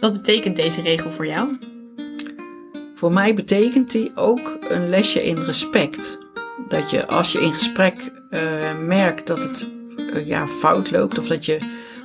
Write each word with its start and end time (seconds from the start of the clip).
Wat 0.00 0.12
betekent 0.12 0.56
deze 0.56 0.82
regel 0.82 1.12
voor 1.12 1.26
jou? 1.26 1.58
Voor 2.94 3.12
mij 3.12 3.34
betekent 3.34 3.90
die 3.90 4.12
ook 4.14 4.56
een 4.60 4.88
lesje 4.88 5.24
in 5.24 5.38
respect. 5.38 6.18
Dat 6.68 6.90
je 6.90 7.06
als 7.06 7.32
je 7.32 7.40
in 7.40 7.52
gesprek 7.52 8.12
uh, 8.30 8.40
merkt 8.78 9.26
dat 9.26 9.42
het 9.42 9.68
uh, 9.96 10.26
ja, 10.26 10.46
fout 10.46 10.90
loopt 10.90 11.18
of 11.18 11.26
dat 11.26 11.44
je 11.44 11.58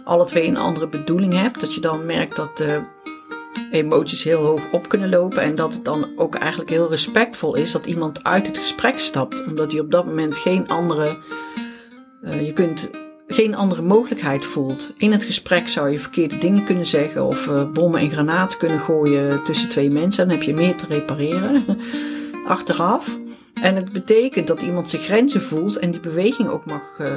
alle 0.04 0.26
twee 0.26 0.47
een 0.47 0.58
andere 0.58 0.88
bedoeling 0.88 1.34
hebt, 1.34 1.60
dat 1.60 1.73
je 1.73 1.81
dan 1.81 2.05
merkt 2.05 2.36
dat 2.36 2.58
de 2.58 2.84
emoties 3.71 4.23
heel 4.23 4.41
hoog 4.41 4.71
op 4.71 4.89
kunnen 4.89 5.09
lopen 5.09 5.41
en 5.41 5.55
dat 5.55 5.73
het 5.73 5.85
dan 5.85 6.12
ook 6.15 6.35
eigenlijk 6.35 6.69
heel 6.69 6.89
respectvol 6.89 7.55
is 7.55 7.71
dat 7.71 7.85
iemand 7.85 8.23
uit 8.23 8.47
het 8.47 8.57
gesprek 8.57 8.99
stapt, 8.99 9.46
omdat 9.46 9.71
hij 9.71 9.79
op 9.79 9.91
dat 9.91 10.05
moment 10.05 10.37
geen 10.37 10.67
andere. 10.67 11.17
Uh, 12.23 12.46
je 12.46 12.53
kunt 12.53 12.89
geen 13.36 13.56
andere 13.56 13.81
mogelijkheid 13.81 14.46
voelt. 14.46 14.94
In 14.97 15.12
het 15.12 15.24
gesprek 15.24 15.68
zou 15.68 15.90
je 15.90 15.99
verkeerde 15.99 16.38
dingen 16.38 16.63
kunnen 16.63 16.86
zeggen 16.86 17.26
of 17.26 17.48
uh, 17.48 17.72
bommen 17.72 18.00
en 18.00 18.12
granaten 18.12 18.58
kunnen 18.58 18.80
gooien 18.80 19.44
tussen 19.44 19.70
twee 19.70 19.90
mensen. 19.90 20.28
Dan 20.28 20.38
heb 20.38 20.46
je 20.46 20.54
meer 20.54 20.76
te 20.76 20.86
repareren 20.86 21.66
achteraf. 22.48 23.18
En 23.62 23.76
het 23.76 23.92
betekent 23.92 24.48
dat 24.48 24.62
iemand 24.62 24.90
zijn 24.90 25.02
grenzen 25.02 25.42
voelt 25.42 25.78
en 25.78 25.92
die 25.92 26.00
beweging 26.00 26.50
ook 26.50 26.66
mag, 26.66 26.82
uh, 27.02 27.08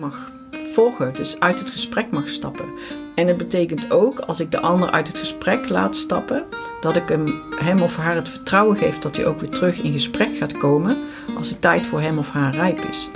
mag 0.00 0.32
volgen. 0.72 1.12
Dus 1.14 1.40
uit 1.40 1.58
het 1.58 1.70
gesprek 1.70 2.10
mag 2.10 2.28
stappen. 2.28 2.66
En 3.14 3.26
het 3.26 3.36
betekent 3.36 3.90
ook, 3.90 4.18
als 4.18 4.40
ik 4.40 4.50
de 4.50 4.60
ander 4.60 4.90
uit 4.90 5.08
het 5.08 5.18
gesprek 5.18 5.68
laat 5.68 5.96
stappen, 5.96 6.44
dat 6.80 6.96
ik 6.96 7.08
hem, 7.08 7.42
hem 7.56 7.80
of 7.80 7.96
haar 7.96 8.14
het 8.14 8.28
vertrouwen 8.28 8.76
geef 8.76 8.98
dat 8.98 9.16
hij 9.16 9.26
ook 9.26 9.40
weer 9.40 9.50
terug 9.50 9.82
in 9.82 9.92
gesprek 9.92 10.36
gaat 10.36 10.58
komen 10.58 10.96
als 11.36 11.48
de 11.48 11.58
tijd 11.58 11.86
voor 11.86 12.00
hem 12.00 12.18
of 12.18 12.30
haar 12.30 12.54
rijp 12.54 12.78
is. 12.78 13.08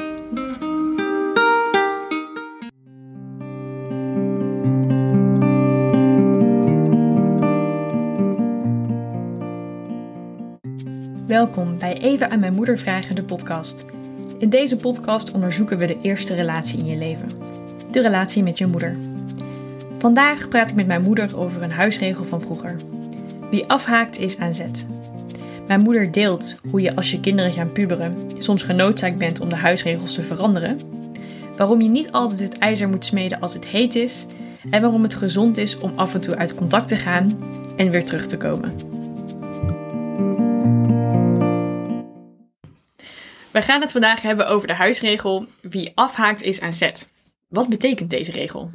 Welkom 11.30 11.78
bij 11.78 12.00
Even 12.00 12.30
aan 12.30 12.40
mijn 12.40 12.54
moeder 12.54 12.78
vragen, 12.78 13.14
de 13.14 13.24
podcast. 13.24 13.84
In 14.38 14.48
deze 14.48 14.76
podcast 14.76 15.32
onderzoeken 15.32 15.78
we 15.78 15.86
de 15.86 15.98
eerste 16.02 16.34
relatie 16.34 16.78
in 16.78 16.86
je 16.86 16.96
leven. 16.96 17.28
De 17.90 18.00
relatie 18.00 18.42
met 18.42 18.58
je 18.58 18.66
moeder. 18.66 18.96
Vandaag 19.98 20.48
praat 20.48 20.70
ik 20.70 20.76
met 20.76 20.86
mijn 20.86 21.02
moeder 21.02 21.38
over 21.38 21.62
een 21.62 21.70
huisregel 21.70 22.24
van 22.24 22.40
vroeger. 22.40 22.74
Wie 23.50 23.66
afhaakt 23.66 24.18
is 24.18 24.38
aan 24.38 24.54
zet. 24.54 24.86
Mijn 25.66 25.82
moeder 25.82 26.12
deelt 26.12 26.60
hoe 26.70 26.80
je 26.80 26.96
als 26.96 27.10
je 27.10 27.20
kinderen 27.20 27.52
gaan 27.52 27.72
puberen 27.72 28.16
soms 28.38 28.62
genoodzaakt 28.62 29.18
bent 29.18 29.40
om 29.40 29.48
de 29.48 29.56
huisregels 29.56 30.14
te 30.14 30.22
veranderen. 30.22 30.78
Waarom 31.56 31.80
je 31.80 31.88
niet 31.88 32.12
altijd 32.12 32.40
het 32.40 32.58
ijzer 32.58 32.88
moet 32.88 33.04
smeden 33.04 33.40
als 33.40 33.54
het 33.54 33.66
heet 33.66 33.94
is. 33.94 34.26
En 34.70 34.80
waarom 34.80 35.02
het 35.02 35.14
gezond 35.14 35.56
is 35.56 35.78
om 35.78 35.92
af 35.96 36.14
en 36.14 36.20
toe 36.20 36.36
uit 36.36 36.54
contact 36.54 36.88
te 36.88 36.96
gaan 36.96 37.42
en 37.76 37.90
weer 37.90 38.04
terug 38.04 38.26
te 38.26 38.36
komen. 38.36 38.99
We 43.50 43.62
gaan 43.62 43.80
het 43.80 43.92
vandaag 43.92 44.22
hebben 44.22 44.48
over 44.48 44.66
de 44.66 44.74
huisregel: 44.74 45.46
wie 45.60 45.92
afhaakt 45.94 46.42
is 46.42 46.60
aan 46.60 46.72
zet. 46.72 47.10
Wat 47.48 47.68
betekent 47.68 48.10
deze 48.10 48.32
regel? 48.32 48.70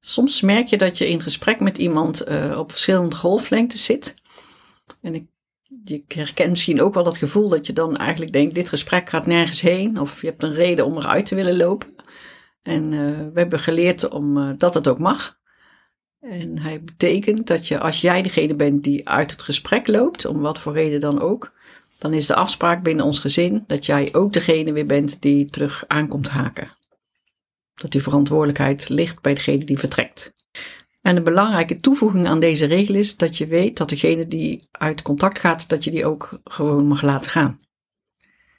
Soms 0.00 0.40
merk 0.40 0.66
je 0.66 0.78
dat 0.78 0.98
je 0.98 1.08
in 1.08 1.20
gesprek 1.20 1.60
met 1.60 1.78
iemand 1.78 2.28
uh, 2.28 2.58
op 2.58 2.70
verschillende 2.70 3.16
golflengtes 3.16 3.84
zit. 3.84 4.14
En 5.00 5.14
ik, 5.14 5.26
je 5.84 6.02
herkent 6.08 6.50
misschien 6.50 6.82
ook 6.82 6.94
wel 6.94 7.04
dat 7.04 7.18
gevoel 7.18 7.48
dat 7.48 7.66
je 7.66 7.72
dan 7.72 7.96
eigenlijk 7.96 8.32
denkt: 8.32 8.54
dit 8.54 8.68
gesprek 8.68 9.08
gaat 9.08 9.26
nergens 9.26 9.60
heen. 9.60 10.00
Of 10.00 10.20
je 10.20 10.26
hebt 10.26 10.42
een 10.42 10.54
reden 10.54 10.86
om 10.86 10.96
eruit 10.96 11.26
te 11.26 11.34
willen 11.34 11.56
lopen. 11.56 11.94
En 12.62 12.92
uh, 12.92 13.00
we 13.32 13.40
hebben 13.40 13.58
geleerd 13.58 14.08
om, 14.08 14.36
uh, 14.36 14.50
dat 14.58 14.74
het 14.74 14.88
ook 14.88 14.98
mag. 14.98 15.40
En 16.20 16.58
hij 16.58 16.82
betekent 16.82 17.46
dat 17.46 17.68
je, 17.68 17.78
als 17.78 18.00
jij 18.00 18.22
degene 18.22 18.54
bent 18.54 18.82
die 18.82 19.08
uit 19.08 19.30
het 19.30 19.42
gesprek 19.42 19.86
loopt, 19.86 20.24
om 20.24 20.40
wat 20.40 20.58
voor 20.58 20.72
reden 20.72 21.00
dan 21.00 21.20
ook, 21.20 21.52
dan 22.02 22.12
is 22.12 22.26
de 22.26 22.34
afspraak 22.34 22.82
binnen 22.82 23.04
ons 23.04 23.18
gezin 23.18 23.64
dat 23.66 23.86
jij 23.86 24.08
ook 24.12 24.32
degene 24.32 24.72
weer 24.72 24.86
bent 24.86 25.22
die 25.22 25.44
terug 25.44 25.84
aankomt 25.86 26.28
haken. 26.28 26.70
Dat 27.74 27.90
die 27.92 28.02
verantwoordelijkheid 28.02 28.88
ligt 28.88 29.20
bij 29.20 29.34
degene 29.34 29.64
die 29.64 29.78
vertrekt. 29.78 30.34
En 31.02 31.16
een 31.16 31.24
belangrijke 31.24 31.76
toevoeging 31.76 32.26
aan 32.26 32.40
deze 32.40 32.64
regel 32.66 32.94
is 32.94 33.16
dat 33.16 33.38
je 33.38 33.46
weet 33.46 33.76
dat 33.76 33.88
degene 33.88 34.28
die 34.28 34.68
uit 34.70 35.02
contact 35.02 35.38
gaat, 35.38 35.68
dat 35.68 35.84
je 35.84 35.90
die 35.90 36.06
ook 36.06 36.40
gewoon 36.44 36.86
mag 36.86 37.02
laten 37.02 37.30
gaan. 37.30 37.58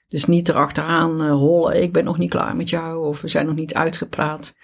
Dus 0.07 0.25
niet 0.25 0.49
erachteraan 0.49 1.21
uh, 1.21 1.31
hollen, 1.31 1.81
ik 1.81 1.91
ben 1.93 2.03
nog 2.03 2.17
niet 2.17 2.29
klaar 2.29 2.55
met 2.55 2.69
jou 2.69 3.07
of 3.07 3.21
we 3.21 3.27
zijn 3.27 3.45
nog 3.45 3.55
niet 3.55 3.73
uitgepraat. 3.73 4.55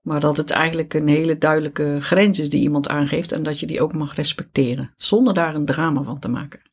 Maar 0.00 0.20
dat 0.20 0.36
het 0.36 0.50
eigenlijk 0.50 0.94
een 0.94 1.08
hele 1.08 1.38
duidelijke 1.38 1.96
grens 2.00 2.38
is 2.38 2.50
die 2.50 2.62
iemand 2.62 2.88
aangeeft 2.88 3.32
en 3.32 3.42
dat 3.42 3.60
je 3.60 3.66
die 3.66 3.82
ook 3.82 3.94
mag 3.94 4.14
respecteren, 4.14 4.92
zonder 4.96 5.34
daar 5.34 5.54
een 5.54 5.64
drama 5.64 6.02
van 6.02 6.18
te 6.18 6.28
maken. 6.28 6.72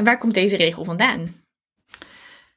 En 0.00 0.06
waar 0.06 0.18
komt 0.18 0.34
deze 0.34 0.56
regel 0.56 0.84
vandaan? 0.84 1.34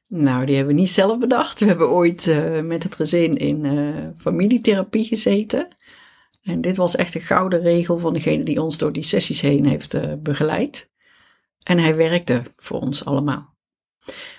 Nou, 0.08 0.46
die 0.46 0.56
hebben 0.56 0.74
we 0.74 0.80
niet 0.80 0.90
zelf 0.90 1.18
bedacht. 1.18 1.60
We 1.60 1.66
hebben 1.66 1.90
ooit 1.90 2.26
uh, 2.26 2.60
met 2.60 2.82
het 2.82 2.94
gezin 2.94 3.32
in 3.32 3.64
uh, 3.64 4.08
familietherapie 4.16 5.04
gezeten. 5.04 5.68
En 6.42 6.60
dit 6.60 6.76
was 6.76 6.96
echt 6.96 7.14
een 7.14 7.20
gouden 7.20 7.60
regel 7.60 7.98
van 7.98 8.12
degene 8.12 8.42
die 8.42 8.62
ons 8.62 8.78
door 8.78 8.92
die 8.92 9.02
sessies 9.02 9.40
heen 9.40 9.66
heeft 9.66 9.94
uh, 9.94 10.12
begeleid. 10.18 10.90
En 11.62 11.78
hij 11.78 11.96
werkte 11.96 12.42
voor 12.56 12.80
ons 12.80 13.04
allemaal. 13.04 13.54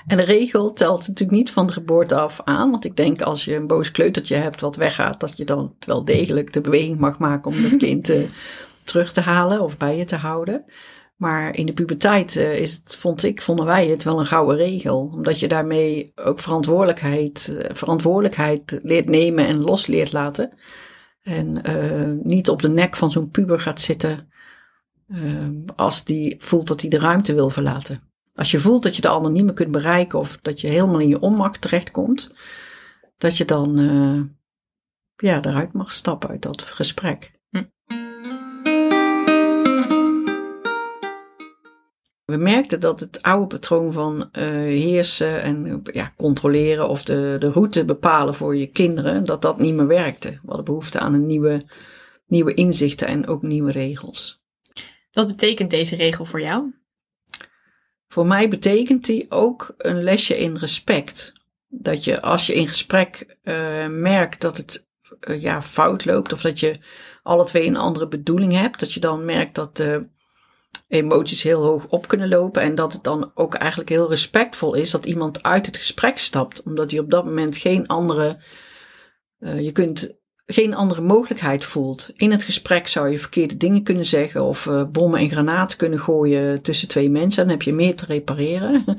En 0.08 0.18
de 0.18 0.24
regel 0.24 0.74
telt 0.74 1.08
natuurlijk 1.08 1.38
niet 1.38 1.52
van 1.52 1.68
de 1.68 1.74
geboorte 1.74 2.16
af 2.16 2.42
aan. 2.44 2.72
Want 2.72 2.86
ik 2.86 2.98
denk 2.98 3.22
als 3.22 3.46
je 3.46 3.56
een 3.56 3.68
boos 3.68 3.92
kleutertje 3.92 4.36
hebt 4.36 4.62
wat 4.62 4.76
weggaat, 4.76 5.20
dat 5.20 5.38
je 5.38 5.46
dan 5.46 5.76
wel 5.80 6.06
degelijk 6.06 6.54
de 6.54 6.62
beweging 6.62 7.00
mag 7.00 7.18
maken 7.18 7.52
om 7.52 7.64
het 7.64 7.78
kind 7.86 8.12
terug 8.84 9.12
te 9.14 9.22
halen 9.22 9.62
of 9.62 9.78
bij 9.78 9.98
je 9.98 10.06
te 10.06 10.16
houden. 10.16 10.66
Maar 11.16 11.56
in 11.56 11.66
de 11.66 11.74
puberteit 11.74 12.36
uh, 12.36 12.60
is 12.60 12.74
het, 12.74 12.96
vond 12.96 13.24
ik, 13.24 13.42
vonden 13.42 13.66
wij 13.66 13.88
het 13.88 14.04
wel 14.04 14.20
een 14.20 14.26
gouden 14.26 14.58
regel. 14.58 15.12
Omdat 15.14 15.40
je 15.40 15.48
daarmee 15.48 16.12
ook 16.16 16.40
verantwoordelijkheid, 16.40 17.48
uh, 17.52 17.60
verantwoordelijkheid 17.74 18.80
leert 18.84 19.10
nemen 19.10 19.48
en 19.48 19.62
los 19.62 19.88
leert 19.88 20.12
laten. 20.12 20.52
En 21.22 21.70
uh, 21.70 22.24
niet 22.24 22.50
op 22.50 22.62
de 22.62 22.70
nek 22.70 22.96
van 22.96 23.12
zo'n 23.12 23.30
puber 23.30 23.60
gaat 23.60 23.82
zitten 23.82 24.30
als 25.76 26.04
die 26.04 26.36
voelt 26.38 26.68
dat 26.68 26.82
hij 26.82 26.90
de 26.90 27.00
ruimte 27.00 27.34
wil 27.34 27.50
verlaten. 27.50 28.02
Als 28.34 28.52
je 28.52 28.60
voelt 28.60 28.84
dat 28.84 28.96
je 28.96 29.02
de 29.02 29.08
ander 29.08 29.32
niet 29.32 29.44
meer 29.44 29.54
kunt 29.54 29.72
bereiken 29.72 30.20
of 30.20 30.40
dat 30.42 30.62
je 30.62 30.68
helemaal 30.68 31.00
in 31.00 31.08
je 31.08 31.20
onmak 31.20 31.58
terechtkomt, 31.58 32.32
dat 33.18 33.38
je 33.38 33.46
dan 33.46 33.78
ja, 35.16 35.42
eruit 35.42 35.74
mag 35.74 35.94
stappen 35.94 36.30
uit 36.30 36.42
dat 36.42 36.62
gesprek. 36.62 37.35
We 42.26 42.38
merkten 42.38 42.80
dat 42.80 43.00
het 43.00 43.22
oude 43.22 43.48
patroon 43.48 43.94
van 43.94 44.18
uh, 44.18 44.44
heersen 44.54 45.42
en 45.42 45.82
ja, 45.84 46.14
controleren 46.18 46.90
of 46.90 47.04
de, 47.04 47.36
de 47.40 47.50
route 47.50 47.86
bepalen 47.86 48.34
voor 48.34 48.56
je 48.56 48.68
kinderen, 48.68 49.26
dat 49.26 49.42
dat 49.42 49.60
niet 49.60 49.74
meer 49.74 49.88
werkte. 49.88 50.30
We 50.30 50.40
hadden 50.46 50.66
behoefte 50.66 51.00
aan 51.00 51.14
een 51.14 51.26
nieuwe, 51.26 51.66
nieuwe 52.28 52.54
inzichten 52.54 53.08
en 53.08 53.28
ook 53.28 53.42
nieuwe 53.42 53.72
regels. 53.72 54.44
Wat 55.12 55.28
betekent 55.28 55.70
deze 55.70 55.96
regel 55.96 56.26
voor 56.26 56.42
jou? 56.42 56.74
Voor 58.08 58.26
mij 58.26 58.50
betekent 58.50 59.06
die 59.06 59.26
ook 59.32 59.74
een 59.78 60.04
lesje 60.04 60.38
in 60.38 60.58
respect. 60.58 61.34
Dat 61.68 62.04
je 62.04 62.22
als 62.22 62.46
je 62.46 62.54
in 62.54 62.68
gesprek 62.68 63.38
uh, 63.44 63.88
merkt 63.88 64.42
dat 64.42 64.58
het 64.58 64.88
uh, 65.28 65.42
ja, 65.42 65.62
fout 65.62 66.06
loopt 66.06 66.34
of 66.34 66.42
dat 66.42 66.60
je 66.60 66.80
alle 67.24 67.46
twee 67.46 67.68
een 67.68 67.76
andere 67.76 68.08
bedoeling 68.08 68.54
hebt, 68.54 68.80
dat 68.80 68.94
je 68.94 69.00
dan 69.00 69.26
merkt 69.26 69.56
dat 69.56 69.78
de 69.78 70.08
emoties 70.96 71.44
heel 71.44 71.64
hoog 71.64 71.86
op 71.88 72.08
kunnen 72.08 72.28
lopen. 72.28 72.62
En 72.62 72.76
dat 72.76 72.94
het 72.94 73.04
dan 73.04 73.32
ook 73.34 73.54
eigenlijk 73.54 73.90
heel 73.90 74.10
respectvol 74.10 74.74
is 74.74 74.92
dat 74.92 75.06
iemand 75.06 75.44
uit 75.44 75.66
het 75.66 75.78
gesprek 75.78 76.18
stapt. 76.18 76.64
Omdat 76.64 76.92
hij 76.92 77.00
op 77.00 77.12
dat 77.12 77.26
moment 77.26 77.58
geen 77.58 77.88
andere. 77.88 78.38
Uh, 79.40 79.62
je 79.62 79.72
kunt 79.72 80.16
geen 80.46 80.74
andere 80.74 81.02
mogelijkheid 81.02 81.66
voelt. 81.66 82.12
In 82.16 82.32
het 82.32 82.44
gesprek 82.44 82.88
zou 82.88 83.10
je 83.10 83.20
verkeerde 83.20 83.58
dingen 83.58 83.84
kunnen 83.84 84.06
zeggen 84.06 84.44
of 84.44 84.66
uh, 84.66 84.84
bommen 84.92 85.20
en 85.20 85.30
granaten 85.30 85.78
kunnen 85.78 86.00
gooien 86.00 86.62
tussen 86.62 86.88
twee 86.88 87.10
mensen. 87.10 87.44
Dan 87.44 87.52
heb 87.52 87.62
je 87.62 87.74
meer 87.74 87.96
te 87.96 88.06
repareren 88.06 88.84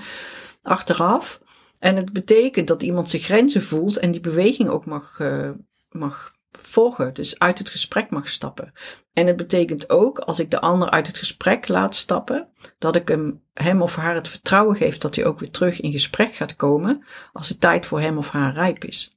achteraf. 0.62 1.40
En 1.78 1.96
het 1.96 2.12
betekent 2.12 2.68
dat 2.68 2.82
iemand 2.82 3.10
zijn 3.10 3.22
grenzen 3.22 3.62
voelt 3.62 3.96
en 3.96 4.10
die 4.10 4.20
beweging 4.20 4.68
ook 4.68 4.86
mag, 4.86 5.18
uh, 5.22 5.50
mag 5.90 6.32
volgen, 6.60 7.14
dus 7.14 7.38
uit 7.38 7.58
het 7.58 7.68
gesprek 7.68 8.10
mag 8.10 8.28
stappen. 8.28 8.72
En 9.12 9.26
het 9.26 9.36
betekent 9.36 9.90
ook, 9.90 10.18
als 10.18 10.38
ik 10.38 10.50
de 10.50 10.60
ander 10.60 10.90
uit 10.90 11.06
het 11.06 11.18
gesprek 11.18 11.68
laat 11.68 11.94
stappen, 11.94 12.48
dat 12.78 12.96
ik 12.96 13.08
hem, 13.08 13.42
hem 13.52 13.82
of 13.82 13.96
haar 13.96 14.14
het 14.14 14.28
vertrouwen 14.28 14.76
geef 14.76 14.98
dat 14.98 15.14
hij 15.16 15.24
ook 15.24 15.40
weer 15.40 15.50
terug 15.50 15.80
in 15.80 15.92
gesprek 15.92 16.32
gaat 16.32 16.56
komen 16.56 17.04
als 17.32 17.48
de 17.48 17.58
tijd 17.58 17.86
voor 17.86 18.00
hem 18.00 18.18
of 18.18 18.30
haar 18.30 18.54
rijp 18.54 18.84
is. 18.84 19.16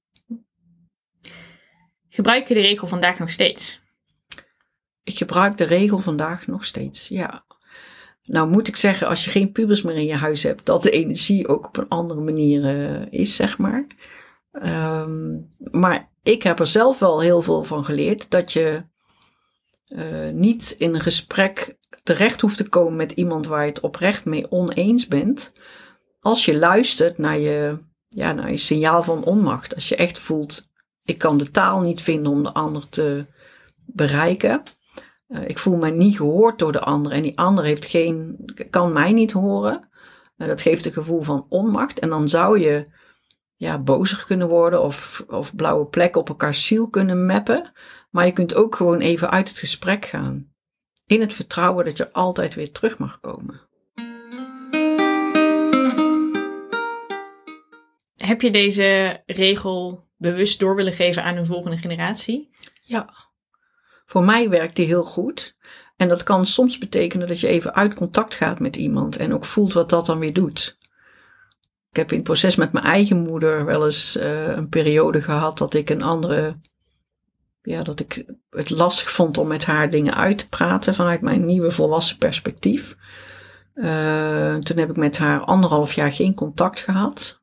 Gebruik 2.09 2.47
je 2.47 2.53
de 2.53 2.61
regel 2.61 2.87
vandaag 2.87 3.19
nog 3.19 3.31
steeds? 3.31 3.81
Ik 5.03 5.17
gebruik 5.17 5.57
de 5.57 5.63
regel 5.63 5.97
vandaag 5.97 6.47
nog 6.47 6.65
steeds, 6.65 7.07
ja. 7.07 7.45
Nou 8.23 8.49
moet 8.49 8.67
ik 8.67 8.75
zeggen, 8.75 9.07
als 9.07 9.25
je 9.25 9.31
geen 9.31 9.51
pubers 9.51 9.81
meer 9.81 9.95
in 9.95 10.05
je 10.05 10.15
huis 10.15 10.43
hebt, 10.43 10.65
dat 10.65 10.83
de 10.83 10.91
energie 10.91 11.47
ook 11.47 11.67
op 11.67 11.77
een 11.77 11.87
andere 11.87 12.21
manier 12.21 12.61
uh, 12.61 13.05
is, 13.09 13.35
zeg 13.35 13.57
maar. 13.57 13.87
Um, 14.51 15.55
maar 15.71 16.09
ik 16.29 16.43
heb 16.43 16.59
er 16.59 16.67
zelf 16.67 16.99
wel 16.99 17.21
heel 17.21 17.41
veel 17.41 17.63
van 17.63 17.85
geleerd 17.85 18.29
dat 18.29 18.51
je 18.51 18.83
uh, 19.87 20.29
niet 20.29 20.75
in 20.77 20.93
een 20.93 21.01
gesprek 21.01 21.77
terecht 22.03 22.41
hoeft 22.41 22.57
te 22.57 22.69
komen 22.69 22.95
met 22.95 23.11
iemand 23.11 23.47
waar 23.47 23.61
je 23.61 23.69
het 23.69 23.79
oprecht 23.79 24.25
mee 24.25 24.51
oneens 24.51 25.07
bent. 25.07 25.53
Als 26.19 26.45
je 26.45 26.57
luistert 26.57 27.17
naar 27.17 27.39
je, 27.39 27.77
ja, 28.07 28.33
naar 28.33 28.49
je 28.49 28.57
signaal 28.57 29.03
van 29.03 29.23
onmacht. 29.23 29.75
Als 29.75 29.89
je 29.89 29.95
echt 29.95 30.19
voelt, 30.19 30.69
ik 31.03 31.17
kan 31.17 31.37
de 31.37 31.51
taal 31.51 31.81
niet 31.81 32.01
vinden 32.01 32.31
om 32.31 32.43
de 32.43 32.53
ander 32.53 32.89
te 32.89 33.25
bereiken. 33.85 34.63
Uh, 35.27 35.49
ik 35.49 35.59
voel 35.59 35.77
mij 35.77 35.91
niet 35.91 36.15
gehoord 36.15 36.59
door 36.59 36.71
de 36.71 36.81
ander 36.81 37.11
en 37.11 37.21
die 37.21 37.37
ander 37.39 37.63
heeft 37.63 37.85
geen, 37.85 38.37
kan 38.69 38.93
mij 38.93 39.11
niet 39.11 39.31
horen. 39.31 39.89
Uh, 40.37 40.47
dat 40.47 40.61
geeft 40.61 40.85
een 40.85 40.93
gevoel 40.93 41.21
van 41.21 41.45
onmacht. 41.49 41.99
En 41.99 42.09
dan 42.09 42.29
zou 42.29 42.59
je 42.59 42.87
ja, 43.59 43.79
bozig 43.79 44.25
kunnen 44.25 44.47
worden 44.47 44.81
of, 44.81 45.23
of 45.27 45.55
blauwe 45.55 45.85
plekken 45.85 46.21
op 46.21 46.29
elkaar 46.29 46.53
ziel 46.53 46.89
kunnen 46.89 47.25
mappen. 47.25 47.71
Maar 48.09 48.25
je 48.25 48.31
kunt 48.31 48.55
ook 48.55 48.75
gewoon 48.75 48.99
even 48.99 49.29
uit 49.29 49.49
het 49.49 49.57
gesprek 49.57 50.05
gaan. 50.05 50.53
In 51.05 51.21
het 51.21 51.33
vertrouwen 51.33 51.85
dat 51.85 51.97
je 51.97 52.13
altijd 52.13 52.53
weer 52.53 52.71
terug 52.71 52.97
mag 52.97 53.19
komen. 53.19 53.61
Heb 58.15 58.41
je 58.41 58.51
deze 58.51 59.21
regel 59.25 60.07
bewust 60.17 60.59
door 60.59 60.75
willen 60.75 60.93
geven 60.93 61.23
aan 61.23 61.37
een 61.37 61.45
volgende 61.45 61.77
generatie? 61.77 62.49
Ja, 62.81 63.13
voor 64.05 64.23
mij 64.23 64.49
werkt 64.49 64.75
die 64.75 64.85
heel 64.85 65.05
goed. 65.05 65.55
En 65.97 66.07
dat 66.07 66.23
kan 66.23 66.45
soms 66.45 66.77
betekenen 66.77 67.27
dat 67.27 67.39
je 67.39 67.47
even 67.47 67.75
uit 67.75 67.93
contact 67.93 68.33
gaat 68.33 68.59
met 68.59 68.75
iemand 68.75 69.17
en 69.17 69.33
ook 69.33 69.45
voelt 69.45 69.73
wat 69.73 69.89
dat 69.89 70.05
dan 70.05 70.19
weer 70.19 70.33
doet. 70.33 70.78
Ik 71.89 71.95
heb 71.95 72.09
in 72.09 72.17
het 72.17 72.25
proces 72.25 72.55
met 72.55 72.71
mijn 72.71 72.85
eigen 72.85 73.17
moeder 73.17 73.65
wel 73.65 73.85
eens 73.85 74.17
uh, 74.17 74.47
een 74.47 74.69
periode 74.69 75.21
gehad 75.21 75.57
dat 75.57 75.73
ik 75.73 75.89
een 75.89 76.03
andere 76.03 76.55
ja, 77.61 77.83
dat 77.83 77.99
ik 77.99 78.25
het 78.49 78.69
lastig 78.69 79.11
vond 79.11 79.37
om 79.37 79.47
met 79.47 79.65
haar 79.65 79.89
dingen 79.89 80.15
uit 80.15 80.37
te 80.37 80.49
praten 80.49 80.95
vanuit 80.95 81.21
mijn 81.21 81.45
nieuwe 81.45 81.71
volwassen 81.71 82.17
perspectief. 82.17 82.95
Uh, 83.75 84.55
toen 84.55 84.77
heb 84.77 84.89
ik 84.89 84.95
met 84.95 85.17
haar 85.17 85.39
anderhalf 85.39 85.93
jaar 85.93 86.11
geen 86.11 86.33
contact 86.33 86.79
gehad. 86.79 87.41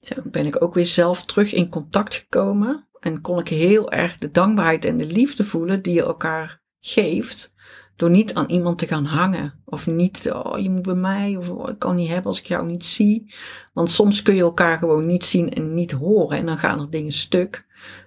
Toen 0.00 0.22
ben 0.24 0.46
ik 0.46 0.62
ook 0.62 0.74
weer 0.74 0.86
zelf 0.86 1.24
terug 1.24 1.52
in 1.52 1.68
contact 1.68 2.14
gekomen. 2.14 2.88
En 3.00 3.20
kon 3.20 3.38
ik 3.38 3.48
heel 3.48 3.92
erg 3.92 4.16
de 4.16 4.30
dankbaarheid 4.30 4.84
en 4.84 4.96
de 4.96 5.06
liefde 5.06 5.44
voelen 5.44 5.82
die 5.82 5.94
je 5.94 6.02
elkaar 6.02 6.60
geeft. 6.80 7.54
Door 7.96 8.10
niet 8.10 8.34
aan 8.34 8.48
iemand 8.48 8.78
te 8.78 8.86
gaan 8.86 9.04
hangen. 9.04 9.54
Of 9.64 9.86
niet, 9.86 10.32
oh, 10.32 10.58
je 10.58 10.70
moet 10.70 10.82
bij 10.82 10.94
mij. 10.94 11.36
Of 11.36 11.50
oh, 11.50 11.68
ik 11.68 11.78
kan 11.78 11.96
niet 11.96 12.08
hebben 12.08 12.26
als 12.26 12.38
ik 12.38 12.46
jou 12.46 12.66
niet 12.66 12.84
zie. 12.84 13.34
Want 13.72 13.90
soms 13.90 14.22
kun 14.22 14.34
je 14.34 14.40
elkaar 14.40 14.78
gewoon 14.78 15.06
niet 15.06 15.24
zien 15.24 15.52
en 15.52 15.74
niet 15.74 15.92
horen. 15.92 16.38
En 16.38 16.46
dan 16.46 16.58
gaan 16.58 16.80
er 16.80 16.90
dingen 16.90 17.12
stuk. 17.12 17.64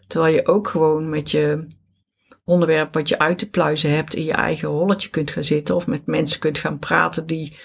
Terwijl 0.07 0.33
je 0.33 0.47
ook 0.47 0.68
gewoon 0.68 1.09
met 1.09 1.31
je 1.31 1.68
onderwerp 2.44 2.94
wat 2.94 3.09
je 3.09 3.19
uit 3.19 3.38
te 3.38 3.50
pluizen 3.50 3.95
hebt 3.95 4.15
in 4.15 4.24
je 4.24 4.31
eigen 4.31 4.69
rolletje 4.69 5.09
kunt 5.09 5.31
gaan 5.31 5.44
zitten 5.44 5.75
of 5.75 5.88
met 5.88 6.06
mensen 6.06 6.39
kunt 6.39 6.57
gaan 6.57 6.80
praten 6.80 7.25
die 7.25 7.57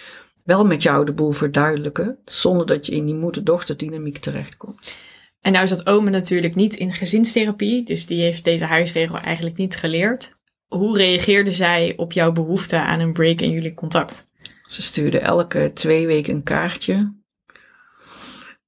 wel 0.45 0.67
met 0.67 0.83
jou 0.83 1.05
de 1.05 1.13
boel 1.13 1.31
verduidelijken, 1.31 2.19
zonder 2.25 2.67
dat 2.67 2.87
je 2.87 2.93
in 2.93 3.07
die 3.07 3.15
moeder-dochter 3.15 3.77
dynamiek 3.77 4.19
terechtkomt. 4.19 4.95
En 5.41 5.53
nou 5.53 5.65
is 5.65 5.71
dat 5.71 5.87
ome 5.87 6.11
natuurlijk 6.11 6.55
niet 6.55 6.75
in 6.75 6.93
gezinstherapie, 6.93 7.85
dus 7.85 8.07
die 8.07 8.23
heeft 8.23 8.45
deze 8.45 8.65
huisregel 8.65 9.19
eigenlijk 9.19 9.57
niet 9.57 9.77
geleerd. 9.77 10.33
Hoe 10.75 10.97
reageerde 10.97 11.53
zij 11.53 11.93
op 11.97 12.13
jouw 12.13 12.33
behoefte 12.33 12.77
aan 12.77 13.01
een 13.01 13.13
break 13.13 13.41
in 13.41 13.51
jullie 13.51 13.75
contact? 13.75 14.27
Ze 14.67 14.83
stuurde 14.83 15.19
elke 15.19 15.71
twee 15.75 16.07
weken 16.07 16.35
een 16.35 16.43
kaartje. 16.43 17.13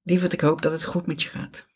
Lieverd, 0.03 0.33
ik 0.33 0.41
hoop 0.41 0.63
dat 0.63 0.73
het 0.73 0.85
goed 0.85 1.07
met 1.07 1.23
je 1.23 1.29
gaat. 1.29 1.67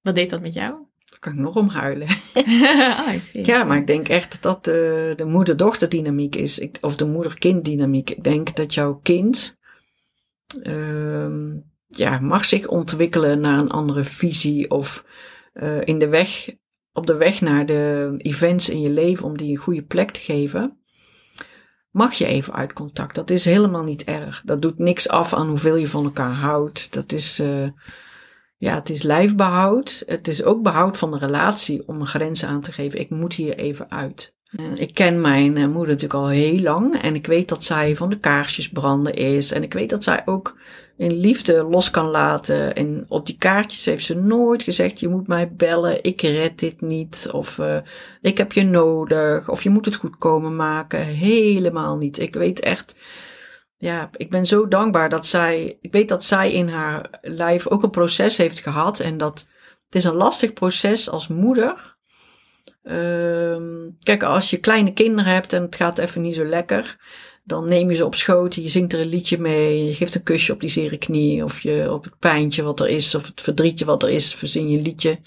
Wat 0.00 0.14
deed 0.14 0.30
dat 0.30 0.40
met 0.40 0.54
jou? 0.54 0.74
kan 1.18 1.32
ik 1.32 1.38
nog 1.38 1.56
om 1.56 1.68
huilen. 1.68 2.08
Ah, 3.06 3.14
ja, 3.32 3.64
maar 3.64 3.76
ik 3.76 3.86
denk 3.86 4.08
echt 4.08 4.30
dat 4.30 4.42
dat 4.42 4.64
de, 4.64 5.12
de 5.16 5.24
moeder-dochter 5.24 5.88
dynamiek 5.88 6.34
is. 6.34 6.58
Ik, 6.58 6.78
of 6.80 6.96
de 6.96 7.06
moeder-kind 7.06 7.64
dynamiek. 7.64 8.10
Ik 8.10 8.24
denk 8.24 8.56
dat 8.56 8.74
jouw 8.74 9.00
kind 9.02 9.58
uh, 10.62 11.54
ja, 11.88 12.18
mag 12.20 12.44
zich 12.44 12.66
ontwikkelen 12.66 13.40
naar 13.40 13.58
een 13.58 13.70
andere 13.70 14.04
visie. 14.04 14.70
Of 14.70 15.04
uh, 15.54 15.80
in 15.84 15.98
de 15.98 16.08
weg, 16.08 16.48
op 16.96 17.06
de 17.06 17.16
weg 17.16 17.40
naar 17.40 17.66
de 17.66 18.14
events 18.16 18.68
in 18.68 18.80
je 18.80 18.90
leven 18.90 19.24
om 19.24 19.36
die 19.36 19.50
een 19.50 19.62
goede 19.62 19.82
plek 19.82 20.10
te 20.10 20.20
geven. 20.20 20.78
Mag 21.90 22.14
je 22.14 22.26
even 22.26 22.54
uit 22.54 22.72
contact. 22.72 23.14
Dat 23.14 23.30
is 23.30 23.44
helemaal 23.44 23.84
niet 23.84 24.04
erg. 24.04 24.42
Dat 24.44 24.62
doet 24.62 24.78
niks 24.78 25.08
af 25.08 25.34
aan 25.34 25.48
hoeveel 25.48 25.76
je 25.76 25.88
van 25.88 26.04
elkaar 26.04 26.32
houdt. 26.32 26.92
Dat 26.92 27.12
is... 27.12 27.40
Uh, 27.40 27.68
ja, 28.58 28.74
het 28.74 28.90
is 28.90 29.02
lijfbehoud. 29.02 30.02
Het 30.06 30.28
is 30.28 30.42
ook 30.42 30.62
behoud 30.62 30.96
van 30.96 31.10
de 31.10 31.18
relatie 31.18 31.88
om 31.88 32.00
een 32.00 32.06
grens 32.06 32.44
aan 32.44 32.60
te 32.60 32.72
geven. 32.72 33.00
Ik 33.00 33.10
moet 33.10 33.34
hier 33.34 33.56
even 33.56 33.90
uit. 33.90 34.34
Ik 34.74 34.94
ken 34.94 35.20
mijn 35.20 35.56
eh, 35.56 35.66
moeder 35.66 35.88
natuurlijk 35.88 36.20
al 36.20 36.28
heel 36.28 36.60
lang 36.60 37.02
en 37.02 37.14
ik 37.14 37.26
weet 37.26 37.48
dat 37.48 37.64
zij 37.64 37.96
van 37.96 38.10
de 38.10 38.18
kaarsjes 38.18 38.68
branden 38.68 39.14
is. 39.14 39.52
En 39.52 39.62
ik 39.62 39.72
weet 39.72 39.90
dat 39.90 40.04
zij 40.04 40.22
ook 40.24 40.56
in 40.96 41.12
liefde 41.12 41.62
los 41.62 41.90
kan 41.90 42.06
laten. 42.06 42.74
En 42.74 43.04
op 43.08 43.26
die 43.26 43.36
kaartjes 43.36 43.84
heeft 43.84 44.04
ze 44.04 44.14
nooit 44.14 44.62
gezegd: 44.62 45.00
je 45.00 45.08
moet 45.08 45.26
mij 45.26 45.52
bellen, 45.52 46.04
ik 46.04 46.20
red 46.20 46.58
dit 46.58 46.80
niet. 46.80 47.28
Of 47.32 47.58
uh, 47.58 47.78
ik 48.20 48.38
heb 48.38 48.52
je 48.52 48.64
nodig. 48.64 49.50
Of 49.50 49.62
je 49.62 49.70
moet 49.70 49.84
het 49.84 49.96
goed 49.96 50.18
komen 50.18 50.56
maken. 50.56 51.00
Helemaal 51.00 51.96
niet. 51.96 52.18
Ik 52.18 52.34
weet 52.34 52.60
echt 52.60 52.96
ja, 53.78 54.10
ik 54.16 54.30
ben 54.30 54.46
zo 54.46 54.68
dankbaar 54.68 55.08
dat 55.08 55.26
zij. 55.26 55.78
Ik 55.80 55.92
weet 55.92 56.08
dat 56.08 56.24
zij 56.24 56.52
in 56.52 56.68
haar 56.68 57.18
lijf 57.22 57.66
ook 57.66 57.82
een 57.82 57.90
proces 57.90 58.36
heeft 58.36 58.58
gehad. 58.58 59.00
En 59.00 59.16
dat 59.16 59.48
het 59.84 59.94
is 59.94 60.04
een 60.04 60.14
lastig 60.14 60.52
proces 60.52 61.10
als 61.10 61.28
moeder. 61.28 61.96
Um, 62.82 63.96
kijk, 64.00 64.22
als 64.22 64.50
je 64.50 64.56
kleine 64.56 64.92
kinderen 64.92 65.32
hebt 65.32 65.52
en 65.52 65.62
het 65.62 65.76
gaat 65.76 65.98
even 65.98 66.22
niet 66.22 66.34
zo 66.34 66.44
lekker. 66.44 66.96
Dan 67.46 67.68
neem 67.68 67.90
je 67.90 67.96
ze 67.96 68.04
op 68.04 68.14
schoot, 68.14 68.54
je 68.54 68.68
zingt 68.68 68.92
er 68.92 69.00
een 69.00 69.06
liedje 69.06 69.38
mee, 69.38 69.84
je 69.84 69.94
geeft 69.94 70.14
een 70.14 70.22
kusje 70.22 70.52
op 70.52 70.60
die 70.60 70.70
zere 70.70 70.98
knie, 70.98 71.44
of 71.44 71.60
je 71.60 71.92
op 71.92 72.04
het 72.04 72.18
pijntje 72.18 72.62
wat 72.62 72.80
er 72.80 72.88
is, 72.88 73.14
of 73.14 73.26
het 73.26 73.40
verdrietje 73.40 73.84
wat 73.84 74.02
er 74.02 74.08
is, 74.08 74.34
verzin 74.34 74.68
je 74.68 74.76
een 74.76 74.82
liedje. 74.82 75.18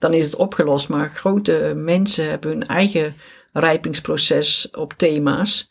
Dan 0.00 0.12
is 0.12 0.24
het 0.24 0.36
opgelost. 0.36 0.88
Maar 0.88 1.10
grote 1.10 1.72
mensen 1.76 2.28
hebben 2.28 2.50
hun 2.50 2.66
eigen 2.66 3.14
rijpingsproces 3.52 4.70
op 4.70 4.92
thema's. 4.96 5.70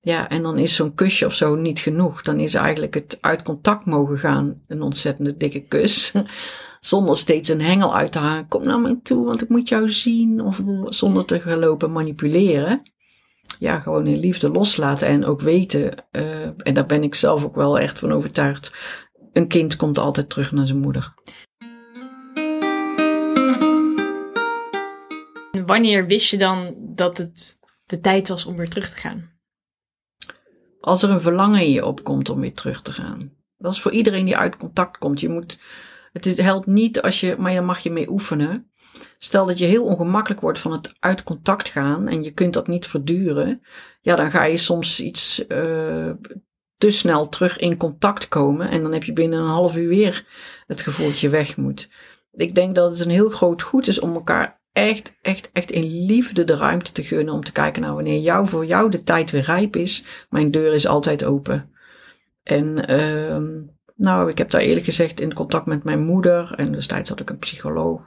Ja, 0.00 0.28
en 0.28 0.42
dan 0.42 0.58
is 0.58 0.74
zo'n 0.74 0.94
kusje 0.94 1.26
of 1.26 1.34
zo 1.34 1.54
niet 1.54 1.80
genoeg. 1.80 2.22
Dan 2.22 2.40
is 2.40 2.54
eigenlijk 2.54 2.94
het 2.94 3.18
uit 3.20 3.42
contact 3.42 3.84
mogen 3.84 4.18
gaan 4.18 4.62
een 4.66 4.82
ontzettende 4.82 5.36
dikke 5.36 5.60
kus. 5.60 6.12
Zonder 6.80 7.16
steeds 7.16 7.48
een 7.48 7.60
hengel 7.60 7.96
uit 7.96 8.12
te 8.12 8.18
halen. 8.18 8.48
Kom 8.48 8.64
naar 8.64 8.80
mij 8.80 9.00
toe, 9.02 9.24
want 9.24 9.42
ik 9.42 9.48
moet 9.48 9.68
jou 9.68 9.90
zien. 9.90 10.40
Of 10.40 10.60
zonder 10.84 11.24
te 11.24 11.40
gaan 11.40 11.58
lopen 11.58 11.92
manipuleren. 11.92 12.82
Ja, 13.58 13.80
gewoon 13.80 14.06
in 14.06 14.18
liefde 14.18 14.50
loslaten 14.50 15.08
en 15.08 15.24
ook 15.24 15.40
weten. 15.40 15.94
Uh, 16.12 16.44
en 16.44 16.74
daar 16.74 16.86
ben 16.86 17.02
ik 17.02 17.14
zelf 17.14 17.44
ook 17.44 17.54
wel 17.54 17.78
echt 17.78 17.98
van 17.98 18.12
overtuigd. 18.12 18.72
Een 19.32 19.48
kind 19.48 19.76
komt 19.76 19.98
altijd 19.98 20.30
terug 20.30 20.52
naar 20.52 20.66
zijn 20.66 20.80
moeder. 20.80 21.14
Wanneer 25.66 26.06
wist 26.06 26.30
je 26.30 26.38
dan 26.38 26.74
dat 26.78 27.18
het 27.18 27.58
de 27.86 28.00
tijd 28.00 28.28
was 28.28 28.44
om 28.44 28.56
weer 28.56 28.68
terug 28.68 28.90
te 28.90 28.96
gaan? 28.96 29.30
Als 30.80 31.02
er 31.02 31.10
een 31.10 31.20
verlangen 31.20 31.60
in 31.60 31.70
je 31.70 31.86
opkomt 31.86 32.28
om 32.28 32.40
weer 32.40 32.54
terug 32.54 32.82
te 32.82 32.92
gaan. 32.92 33.32
Dat 33.58 33.72
is 33.72 33.80
voor 33.80 33.92
iedereen 33.92 34.24
die 34.24 34.36
uit 34.36 34.56
contact 34.56 34.98
komt. 34.98 35.20
Je 35.20 35.28
moet, 35.28 35.60
het 36.12 36.36
helpt 36.36 36.66
niet 36.66 37.02
als 37.02 37.20
je, 37.20 37.36
maar 37.38 37.52
daar 37.52 37.64
mag 37.64 37.78
je 37.78 37.90
mee 37.90 38.10
oefenen. 38.10 38.71
Stel 39.24 39.46
dat 39.46 39.58
je 39.58 39.64
heel 39.64 39.84
ongemakkelijk 39.84 40.40
wordt 40.40 40.58
van 40.58 40.72
het 40.72 40.94
uit 40.98 41.22
contact 41.22 41.68
gaan 41.68 42.08
en 42.08 42.22
je 42.22 42.30
kunt 42.30 42.52
dat 42.52 42.66
niet 42.66 42.86
verduren. 42.86 43.62
Ja, 44.00 44.16
dan 44.16 44.30
ga 44.30 44.44
je 44.44 44.56
soms 44.56 45.00
iets 45.00 45.44
uh, 45.48 46.10
te 46.76 46.90
snel 46.90 47.28
terug 47.28 47.58
in 47.58 47.76
contact 47.76 48.28
komen 48.28 48.68
en 48.68 48.82
dan 48.82 48.92
heb 48.92 49.04
je 49.04 49.12
binnen 49.12 49.38
een 49.38 49.46
half 49.46 49.76
uur 49.76 49.88
weer 49.88 50.26
het 50.66 50.80
gevoel 50.80 51.06
dat 51.06 51.18
je 51.18 51.28
weg 51.28 51.56
moet. 51.56 51.90
Ik 52.32 52.54
denk 52.54 52.74
dat 52.74 52.90
het 52.90 53.00
een 53.00 53.10
heel 53.10 53.30
groot 53.30 53.62
goed 53.62 53.86
is 53.86 54.00
om 54.00 54.14
elkaar 54.14 54.60
echt, 54.72 55.18
echt, 55.20 55.50
echt 55.52 55.70
in 55.70 56.04
liefde 56.06 56.44
de 56.44 56.56
ruimte 56.56 56.92
te 56.92 57.02
gunnen 57.02 57.34
om 57.34 57.44
te 57.44 57.52
kijken 57.52 57.82
naar 57.82 57.94
wanneer 57.94 58.20
jou 58.20 58.46
voor 58.46 58.66
jou 58.66 58.90
de 58.90 59.02
tijd 59.02 59.30
weer 59.30 59.42
rijp 59.44 59.76
is. 59.76 60.04
Mijn 60.30 60.50
deur 60.50 60.72
is 60.72 60.86
altijd 60.86 61.24
open. 61.24 61.70
En 62.42 62.90
uh, 62.90 63.70
nou, 63.96 64.30
ik 64.30 64.38
heb 64.38 64.50
daar 64.50 64.60
eerlijk 64.60 64.84
gezegd 64.84 65.20
in 65.20 65.34
contact 65.34 65.66
met 65.66 65.84
mijn 65.84 66.04
moeder 66.04 66.52
en 66.56 66.72
destijds 66.72 67.08
had 67.08 67.20
ik 67.20 67.30
een 67.30 67.38
psycholoog 67.38 68.02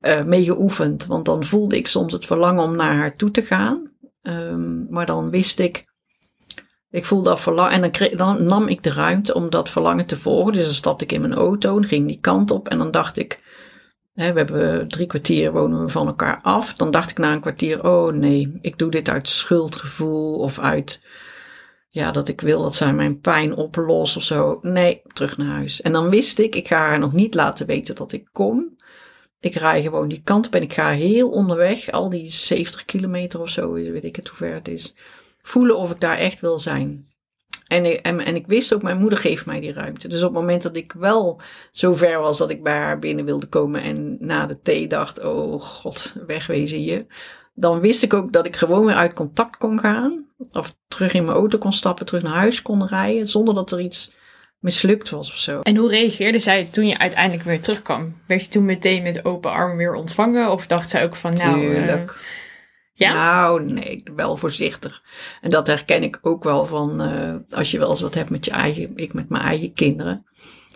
uh, 0.00 0.22
mee 0.32 0.44
geoefend. 0.44 1.06
Want 1.06 1.24
dan 1.24 1.44
voelde 1.44 1.76
ik 1.76 1.86
soms 1.86 2.12
het 2.12 2.26
verlangen 2.26 2.62
om 2.62 2.76
naar 2.76 2.94
haar 2.94 3.16
toe 3.16 3.30
te 3.30 3.42
gaan. 3.42 3.90
Um, 4.22 4.86
maar 4.90 5.06
dan 5.06 5.30
wist 5.30 5.58
ik, 5.58 5.84
ik 6.90 7.04
voelde 7.04 7.28
dat 7.28 7.40
verlangen 7.40 7.82
en 7.82 7.92
dan, 7.92 8.16
dan 8.16 8.44
nam 8.44 8.68
ik 8.68 8.82
de 8.82 8.92
ruimte 8.92 9.34
om 9.34 9.50
dat 9.50 9.70
verlangen 9.70 10.06
te 10.06 10.16
volgen. 10.16 10.52
Dus 10.52 10.64
dan 10.64 10.72
stapte 10.72 11.04
ik 11.04 11.12
in 11.12 11.20
mijn 11.20 11.34
auto 11.34 11.76
en 11.76 11.84
ging 11.84 12.06
die 12.06 12.20
kant 12.20 12.50
op 12.50 12.68
en 12.68 12.78
dan 12.78 12.90
dacht 12.90 13.18
ik, 13.18 13.44
we 14.16 14.22
hebben 14.22 14.88
drie 14.88 15.06
kwartier 15.06 15.52
wonen 15.52 15.84
we 15.84 15.88
van 15.88 16.06
elkaar 16.06 16.38
af. 16.42 16.74
Dan 16.74 16.90
dacht 16.90 17.10
ik 17.10 17.18
na 17.18 17.32
een 17.32 17.40
kwartier, 17.40 17.84
oh 17.84 18.12
nee, 18.12 18.58
ik 18.60 18.78
doe 18.78 18.90
dit 18.90 19.08
uit 19.08 19.28
schuldgevoel 19.28 20.38
of 20.38 20.58
uit, 20.58 21.02
ja, 21.96 22.10
dat 22.10 22.28
ik 22.28 22.40
wil 22.40 22.62
dat 22.62 22.74
zij 22.74 22.94
mijn 22.94 23.20
pijn 23.20 23.54
oplost 23.54 24.16
of 24.16 24.22
zo. 24.22 24.58
Nee, 24.62 25.02
terug 25.12 25.36
naar 25.36 25.46
huis. 25.46 25.80
En 25.80 25.92
dan 25.92 26.10
wist 26.10 26.38
ik, 26.38 26.54
ik 26.54 26.68
ga 26.68 26.76
haar 26.76 26.98
nog 26.98 27.12
niet 27.12 27.34
laten 27.34 27.66
weten 27.66 27.94
dat 27.94 28.12
ik 28.12 28.28
kom. 28.32 28.76
Ik 29.40 29.54
rij 29.54 29.82
gewoon 29.82 30.08
die 30.08 30.20
kant 30.24 30.46
op 30.46 30.54
en 30.54 30.62
ik 30.62 30.72
ga 30.72 30.90
heel 30.90 31.30
onderweg, 31.30 31.90
al 31.90 32.10
die 32.10 32.30
70 32.30 32.84
kilometer 32.84 33.40
of 33.40 33.48
zo, 33.48 33.72
weet 33.72 34.04
ik 34.04 34.16
het 34.16 34.28
hoe 34.28 34.36
ver 34.36 34.54
het 34.54 34.68
is, 34.68 34.94
voelen 35.42 35.76
of 35.76 35.90
ik 35.90 36.00
daar 36.00 36.16
echt 36.16 36.40
wil 36.40 36.58
zijn. 36.58 37.08
En, 37.66 38.02
en, 38.02 38.20
en 38.20 38.34
ik 38.34 38.46
wist 38.46 38.74
ook, 38.74 38.82
mijn 38.82 38.98
moeder 38.98 39.18
geeft 39.18 39.46
mij 39.46 39.60
die 39.60 39.72
ruimte. 39.72 40.08
Dus 40.08 40.22
op 40.22 40.34
het 40.34 40.40
moment 40.40 40.62
dat 40.62 40.76
ik 40.76 40.92
wel 40.92 41.40
zo 41.70 41.92
ver 41.92 42.20
was 42.20 42.38
dat 42.38 42.50
ik 42.50 42.62
bij 42.62 42.78
haar 42.78 42.98
binnen 42.98 43.24
wilde 43.24 43.46
komen 43.46 43.82
en 43.82 44.16
na 44.20 44.46
de 44.46 44.60
thee 44.60 44.88
dacht, 44.88 45.24
oh 45.24 45.62
god, 45.62 46.14
wegwezen 46.26 46.78
hier. 46.78 47.06
Dan 47.54 47.80
wist 47.80 48.02
ik 48.02 48.14
ook 48.14 48.32
dat 48.32 48.46
ik 48.46 48.56
gewoon 48.56 48.86
weer 48.86 48.94
uit 48.94 49.12
contact 49.12 49.56
kon 49.56 49.78
gaan. 49.78 50.25
Of 50.52 50.76
terug 50.88 51.12
in 51.12 51.24
mijn 51.24 51.36
auto 51.36 51.58
kon 51.58 51.72
stappen, 51.72 52.06
terug 52.06 52.22
naar 52.22 52.32
huis 52.32 52.62
kon 52.62 52.86
rijden, 52.86 53.26
zonder 53.26 53.54
dat 53.54 53.70
er 53.70 53.80
iets 53.80 54.12
mislukt 54.58 55.10
was 55.10 55.30
of 55.30 55.36
zo. 55.36 55.60
En 55.60 55.76
hoe 55.76 55.88
reageerde 55.88 56.38
zij 56.38 56.68
toen 56.70 56.86
je 56.86 56.98
uiteindelijk 56.98 57.42
weer 57.42 57.60
terugkwam? 57.60 58.16
Werd 58.26 58.42
je 58.42 58.48
toen 58.48 58.64
meteen 58.64 59.02
met 59.02 59.24
open 59.24 59.50
armen 59.50 59.76
weer 59.76 59.94
ontvangen? 59.94 60.50
Of 60.50 60.66
dacht 60.66 60.90
zij 60.90 61.04
ook 61.04 61.16
van, 61.16 61.34
nou... 61.34 61.60
Tuurlijk. 61.60 62.10
Uh, 62.10 62.16
ja? 62.92 63.12
Nou, 63.12 63.64
nee, 63.64 64.02
wel 64.16 64.36
voorzichtig. 64.36 65.02
En 65.40 65.50
dat 65.50 65.66
herken 65.66 66.02
ik 66.02 66.18
ook 66.22 66.44
wel 66.44 66.66
van 66.66 67.02
uh, 67.02 67.34
als 67.50 67.70
je 67.70 67.78
wel 67.78 67.90
eens 67.90 68.00
wat 68.00 68.14
hebt 68.14 68.30
met 68.30 68.44
je 68.44 68.50
eigen, 68.50 68.92
ik 68.96 69.12
met 69.12 69.28
mijn 69.28 69.42
eigen 69.42 69.72
kinderen. 69.72 70.26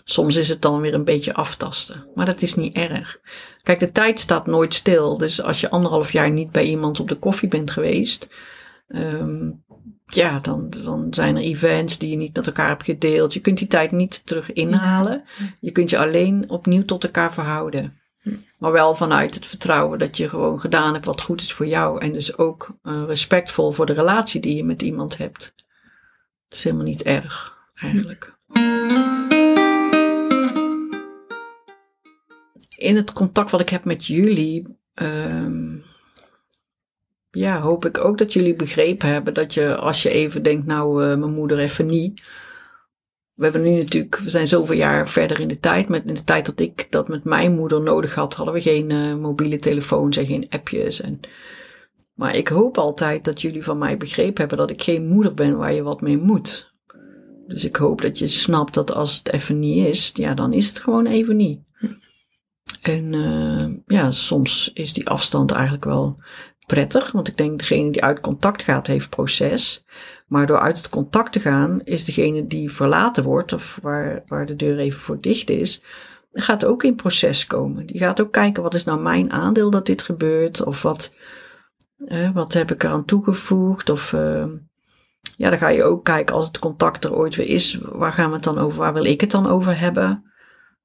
Soms 0.05 0.37
is 0.37 0.49
het 0.49 0.63
dan 0.63 0.81
weer 0.81 0.95
een 0.95 1.05
beetje 1.05 1.35
aftasten. 1.35 2.07
Maar 2.15 2.27
dat 2.27 2.43
is 2.43 2.55
niet 2.55 2.77
erg. 2.77 3.19
Kijk, 3.63 3.79
de 3.79 3.93
tijd 3.93 4.21
staat 4.21 4.47
nooit 4.47 4.75
stil. 4.75 5.19
Dus 5.19 5.43
als 5.43 5.61
je 5.61 5.71
anderhalf 5.71 6.13
jaar 6.13 6.31
niet 6.31 6.51
bij 6.51 6.65
iemand 6.65 7.01
op 7.01 7.09
de 7.09 7.15
koffie 7.15 7.49
bent 7.49 7.71
geweest, 7.71 8.29
um, 8.95 9.65
ja, 10.07 10.41
dan, 10.41 10.71
dan 10.71 11.15
zijn 11.15 11.37
er 11.37 11.43
events 11.43 11.99
die 11.99 12.11
je 12.11 12.17
niet 12.17 12.37
met 12.37 12.47
elkaar 12.47 12.69
hebt 12.69 12.85
gedeeld. 12.85 13.35
Je 13.35 13.41
kunt 13.41 13.59
die 13.59 13.69
tijd 13.69 13.91
niet 13.93 14.27
terug 14.27 14.53
inhalen. 14.53 15.25
Je 15.61 15.71
kunt 15.71 15.91
je 15.91 15.99
alleen 15.99 16.51
opnieuw 16.51 16.85
tot 16.85 17.05
elkaar 17.05 17.33
verhouden. 17.33 18.01
Maar 18.59 18.73
wel 18.73 18.95
vanuit 18.95 19.35
het 19.35 19.47
vertrouwen 19.47 19.99
dat 19.99 20.17
je 20.17 20.29
gewoon 20.29 20.61
gedaan 20.61 20.93
hebt 20.93 21.05
wat 21.05 21.21
goed 21.21 21.41
is 21.41 21.53
voor 21.53 21.67
jou. 21.67 22.01
En 22.01 22.13
dus 22.13 22.39
ook 22.39 22.77
uh, 22.83 23.03
respectvol 23.07 23.73
voor 23.73 23.87
de 23.87 23.93
relatie 23.93 24.41
die 24.41 24.57
je 24.57 24.65
met 24.65 24.83
iemand 24.83 25.17
hebt. 25.17 25.55
Dat 26.49 26.59
is 26.59 26.65
helemaal 26.65 26.85
niet 26.85 27.03
erg, 27.03 27.57
eigenlijk. 27.75 28.39
In 32.77 32.97
het 32.97 33.13
contact 33.13 33.51
wat 33.51 33.61
ik 33.61 33.69
heb 33.69 33.85
met 33.85 34.07
jullie, 34.07 34.79
um, 34.95 35.80
ja, 37.31 37.61
hoop 37.61 37.85
ik 37.85 38.05
ook 38.05 38.19
dat 38.19 38.33
jullie 38.33 38.55
begrepen 38.55 39.09
hebben 39.09 39.35
dat 39.35 39.55
je 39.55 39.77
als 39.77 40.03
je 40.03 40.11
even 40.11 40.43
denkt, 40.43 40.67
nou, 40.67 41.05
uh, 41.05 41.17
mijn 41.17 41.35
moeder 41.35 41.59
even 41.59 41.87
niet 41.87 42.23
we 43.41 43.47
hebben 43.47 43.63
nu 43.63 43.79
natuurlijk, 43.79 44.19
we 44.19 44.31
zijn 44.31 44.49
zoveel 44.49 44.77
jaar 44.77 45.09
verder 45.09 45.41
in 45.41 45.49
de 45.49 45.61
tijd. 45.61 45.89
Met, 45.89 46.05
in 46.05 46.15
de 46.15 46.25
tijd 46.25 46.47
dat 46.47 46.61
ik 46.61 46.87
dat 46.91 47.09
met 47.09 47.25
mijn 47.25 47.55
moeder 47.55 47.81
nodig 47.81 48.15
had, 48.15 48.35
hadden 48.35 48.55
we 48.55 48.61
geen 48.61 48.91
uh, 48.91 49.15
mobiele 49.15 49.57
telefoons 49.57 50.17
en 50.17 50.27
geen 50.27 50.47
appjes. 50.49 51.01
En, 51.01 51.21
maar 52.15 52.37
ik 52.37 52.49
hoop 52.49 52.79
altijd 52.79 53.25
dat 53.25 53.41
jullie 53.41 53.65
van 53.65 53.79
mij 53.79 53.97
begrepen 53.97 54.39
hebben 54.39 54.59
dat 54.59 54.71
ik 54.71 54.83
geen 54.83 55.07
moeder 55.07 55.35
ben 55.35 55.57
waar 55.57 55.73
je 55.73 55.83
wat 55.83 56.01
mee 56.01 56.19
moet. 56.19 56.75
Dus 57.47 57.65
ik 57.65 57.77
hoop 57.77 58.01
dat 58.01 58.19
je 58.19 58.27
snapt 58.27 58.75
dat 58.75 58.95
als 58.95 59.17
het 59.19 59.33
even 59.33 59.59
niet 59.59 59.87
is, 59.87 60.11
ja, 60.15 60.35
dan 60.35 60.53
is 60.53 60.69
het 60.69 60.81
gewoon 60.81 61.07
even 61.07 61.37
niet. 61.37 61.61
En 62.83 63.13
uh, 63.13 63.67
ja, 63.87 64.11
soms 64.11 64.71
is 64.75 64.93
die 64.93 65.09
afstand 65.09 65.51
eigenlijk 65.51 65.85
wel 65.85 66.17
prettig, 66.71 67.13
want 67.13 67.29
ik 67.29 67.37
denk 67.37 67.59
degene 67.59 67.91
die 67.91 68.05
uit 68.05 68.21
contact 68.21 68.63
gaat, 68.63 68.87
heeft 68.87 69.11
proces. 69.11 69.85
Maar 70.27 70.47
door 70.47 70.59
uit 70.59 70.77
het 70.77 70.89
contact 70.89 71.33
te 71.33 71.41
gaan, 71.41 71.81
is 71.85 72.05
degene 72.05 72.47
die 72.47 72.71
verlaten 72.71 73.25
wordt, 73.25 73.53
of 73.53 73.79
waar, 73.83 74.23
waar 74.27 74.47
de 74.47 74.57
deur 74.57 74.79
even 74.79 74.99
voor 75.01 75.21
dicht 75.21 75.51
is, 75.51 75.83
gaat 76.33 76.65
ook 76.65 76.83
in 76.83 76.95
proces 76.95 77.47
komen. 77.47 77.87
Die 77.87 77.99
gaat 77.99 78.21
ook 78.21 78.33
kijken, 78.33 78.63
wat 78.63 78.75
is 78.75 78.85
nou 78.85 79.01
mijn 79.01 79.33
aandeel 79.33 79.71
dat 79.71 79.87
dit 79.87 80.03
gebeurt? 80.03 80.65
Of 80.65 80.83
wat, 80.83 81.15
eh, 82.07 82.31
wat 82.31 82.53
heb 82.53 82.71
ik 82.71 82.83
eraan 82.83 83.05
toegevoegd? 83.05 83.91
Of 83.91 84.13
uh, 84.13 84.45
ja, 85.37 85.51
dan 85.51 85.59
ga 85.59 85.69
je 85.69 85.85
ook 85.85 86.05
kijken 86.05 86.35
als 86.35 86.47
het 86.47 86.59
contact 86.59 87.05
er 87.05 87.15
ooit 87.15 87.37
weer 87.37 87.49
is, 87.49 87.79
waar 87.83 88.13
gaan 88.13 88.29
we 88.29 88.35
het 88.35 88.45
dan 88.45 88.59
over? 88.59 88.79
Waar 88.79 88.95
wil 88.95 89.05
ik 89.05 89.21
het 89.21 89.31
dan 89.31 89.47
over 89.47 89.79
hebben? 89.79 90.33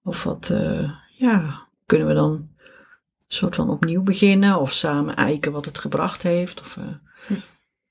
Of 0.04 0.24
wat, 0.24 0.50
uh, 0.52 0.92
ja, 1.18 1.68
kunnen 1.86 2.08
we 2.08 2.14
dan 2.14 2.50
soort 3.36 3.56
van 3.56 3.70
opnieuw 3.70 4.04
beginnen? 4.04 4.60
Of 4.60 4.74
samen 4.74 5.16
eiken 5.16 5.52
wat 5.52 5.66
het 5.66 5.80
gebracht 5.80 6.24
heeft? 6.24 6.60
Of, 6.60 6.78
hm. 7.28 7.34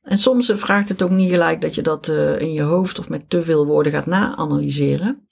En 0.04 0.18
soms 0.18 0.52
vraagt 0.54 0.88
het 0.88 1.02
ook 1.02 1.10
niet 1.10 1.30
gelijk 1.30 1.60
dat 1.60 1.74
je 1.74 1.82
dat 1.82 2.08
uh, 2.08 2.40
in 2.40 2.52
je 2.52 2.62
hoofd 2.62 2.98
of 2.98 3.08
met 3.08 3.30
te 3.30 3.42
veel 3.42 3.66
woorden 3.66 3.92
gaat 3.92 4.06
na-analyseren. 4.06 5.28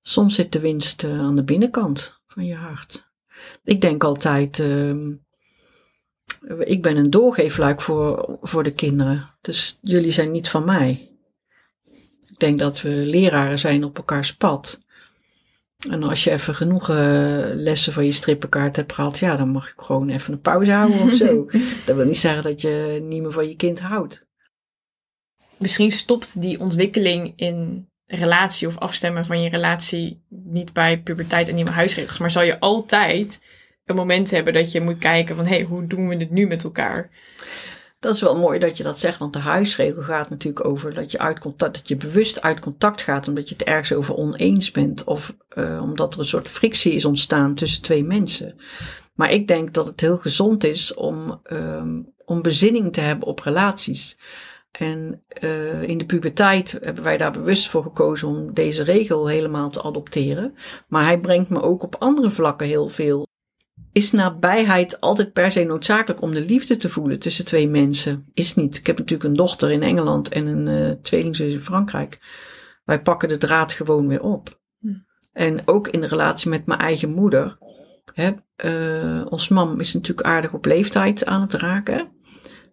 Soms 0.00 0.34
zit 0.34 0.52
de 0.52 0.60
winst 0.60 1.04
aan 1.04 1.36
de 1.36 1.44
binnenkant 1.44 2.20
van 2.26 2.44
je 2.44 2.54
hart. 2.54 3.10
Ik 3.64 3.80
denk 3.80 4.04
altijd, 4.04 4.58
uh, 4.58 4.94
ik 6.58 6.82
ben 6.82 6.96
een 6.96 7.10
doorgeefluik 7.10 7.80
voor, 7.80 8.38
voor 8.40 8.62
de 8.62 8.72
kinderen. 8.72 9.30
Dus 9.40 9.78
jullie 9.80 10.12
zijn 10.12 10.30
niet 10.30 10.48
van 10.48 10.64
mij. 10.64 11.16
Ik 12.26 12.38
denk 12.38 12.58
dat 12.58 12.80
we 12.80 12.88
leraren 12.88 13.58
zijn 13.58 13.84
op 13.84 13.96
elkaars 13.96 14.36
pad. 14.36 14.80
En 15.90 16.02
als 16.02 16.24
je 16.24 16.30
even 16.30 16.54
genoeg 16.54 16.90
uh, 16.90 16.96
lessen 17.54 17.92
van 17.92 18.04
je 18.04 18.12
strippenkaart 18.12 18.76
hebt 18.76 18.92
gehad, 18.92 19.18
ja, 19.18 19.36
dan 19.36 19.48
mag 19.48 19.66
je 19.66 19.72
gewoon 19.76 20.08
even 20.08 20.32
een 20.32 20.40
pauze 20.40 20.72
houden 20.72 21.00
of 21.00 21.12
zo. 21.12 21.46
dat 21.86 21.96
wil 21.96 22.04
niet 22.04 22.18
zeggen 22.18 22.42
dat 22.42 22.60
je 22.60 23.00
niet 23.02 23.22
meer 23.22 23.32
van 23.32 23.48
je 23.48 23.56
kind 23.56 23.80
houdt. 23.80 24.26
Misschien 25.56 25.90
stopt 25.90 26.40
die 26.40 26.60
ontwikkeling 26.60 27.32
in 27.36 27.88
relatie 28.06 28.68
of 28.68 28.78
afstemmen 28.78 29.26
van 29.26 29.42
je 29.42 29.50
relatie 29.50 30.22
niet 30.28 30.72
bij 30.72 31.00
puberteit 31.00 31.48
en 31.48 31.54
nieuwe 31.54 31.70
huisregels, 31.70 32.18
maar 32.18 32.30
zal 32.30 32.42
je 32.42 32.60
altijd 32.60 33.42
een 33.84 33.94
moment 33.94 34.30
hebben 34.30 34.52
dat 34.52 34.72
je 34.72 34.80
moet 34.80 34.98
kijken 34.98 35.36
van 35.36 35.46
hé, 35.46 35.54
hey, 35.54 35.64
hoe 35.64 35.86
doen 35.86 36.08
we 36.08 36.16
het 36.16 36.30
nu 36.30 36.46
met 36.46 36.64
elkaar? 36.64 37.10
Dat 38.02 38.14
is 38.14 38.20
wel 38.20 38.36
mooi 38.36 38.58
dat 38.58 38.76
je 38.76 38.82
dat 38.82 38.98
zegt, 38.98 39.18
want 39.18 39.32
de 39.32 39.38
huisregel 39.38 40.02
gaat 40.02 40.30
natuurlijk 40.30 40.66
over 40.66 40.94
dat 40.94 41.10
je, 41.10 41.18
uit 41.18 41.38
contact, 41.38 41.74
dat 41.74 41.88
je 41.88 41.96
bewust 41.96 42.40
uit 42.42 42.60
contact 42.60 43.02
gaat 43.02 43.28
omdat 43.28 43.48
je 43.48 43.54
het 43.54 43.64
ergens 43.64 43.92
over 43.92 44.14
oneens 44.16 44.70
bent 44.70 45.04
of 45.04 45.34
uh, 45.54 45.82
omdat 45.82 46.14
er 46.14 46.20
een 46.20 46.26
soort 46.26 46.48
frictie 46.48 46.92
is 46.92 47.04
ontstaan 47.04 47.54
tussen 47.54 47.82
twee 47.82 48.04
mensen. 48.04 48.60
Maar 49.14 49.32
ik 49.32 49.48
denk 49.48 49.74
dat 49.74 49.86
het 49.86 50.00
heel 50.00 50.16
gezond 50.16 50.64
is 50.64 50.94
om, 50.94 51.40
um, 51.52 52.12
om 52.24 52.42
bezinning 52.42 52.92
te 52.92 53.00
hebben 53.00 53.28
op 53.28 53.38
relaties. 53.40 54.18
En 54.70 55.22
uh, 55.42 55.82
in 55.82 55.98
de 55.98 56.06
puberteit 56.06 56.78
hebben 56.80 57.04
wij 57.04 57.16
daar 57.16 57.32
bewust 57.32 57.68
voor 57.68 57.82
gekozen 57.82 58.28
om 58.28 58.54
deze 58.54 58.82
regel 58.82 59.26
helemaal 59.26 59.70
te 59.70 59.82
adopteren. 59.82 60.54
Maar 60.88 61.04
hij 61.04 61.18
brengt 61.20 61.50
me 61.50 61.62
ook 61.62 61.82
op 61.82 61.96
andere 61.98 62.30
vlakken 62.30 62.66
heel 62.66 62.88
veel 62.88 63.26
is 63.92 64.12
nabijheid 64.12 65.00
altijd 65.00 65.32
per 65.32 65.50
se 65.50 65.64
noodzakelijk 65.64 66.22
om 66.22 66.32
de 66.32 66.40
liefde 66.40 66.76
te 66.76 66.88
voelen 66.88 67.18
tussen 67.18 67.44
twee 67.44 67.68
mensen? 67.68 68.26
Is 68.34 68.54
niet. 68.54 68.76
Ik 68.76 68.86
heb 68.86 68.98
natuurlijk 68.98 69.28
een 69.28 69.36
dochter 69.36 69.70
in 69.70 69.82
Engeland 69.82 70.28
en 70.28 70.46
een 70.46 70.66
uh, 70.66 70.90
tweelingzus 71.02 71.52
in 71.52 71.58
Frankrijk. 71.58 72.20
Wij 72.84 73.02
pakken 73.02 73.28
de 73.28 73.38
draad 73.38 73.72
gewoon 73.72 74.08
weer 74.08 74.22
op. 74.22 74.60
Hm. 74.80 74.88
En 75.32 75.62
ook 75.64 75.88
in 75.88 76.00
de 76.00 76.06
relatie 76.06 76.50
met 76.50 76.66
mijn 76.66 76.80
eigen 76.80 77.10
moeder. 77.10 77.58
Hè, 78.14 78.30
uh, 78.64 79.26
ons 79.28 79.48
mam 79.48 79.80
is 79.80 79.94
natuurlijk 79.94 80.26
aardig 80.26 80.52
op 80.52 80.64
leeftijd 80.64 81.26
aan 81.26 81.40
het 81.40 81.54
raken. 81.54 82.10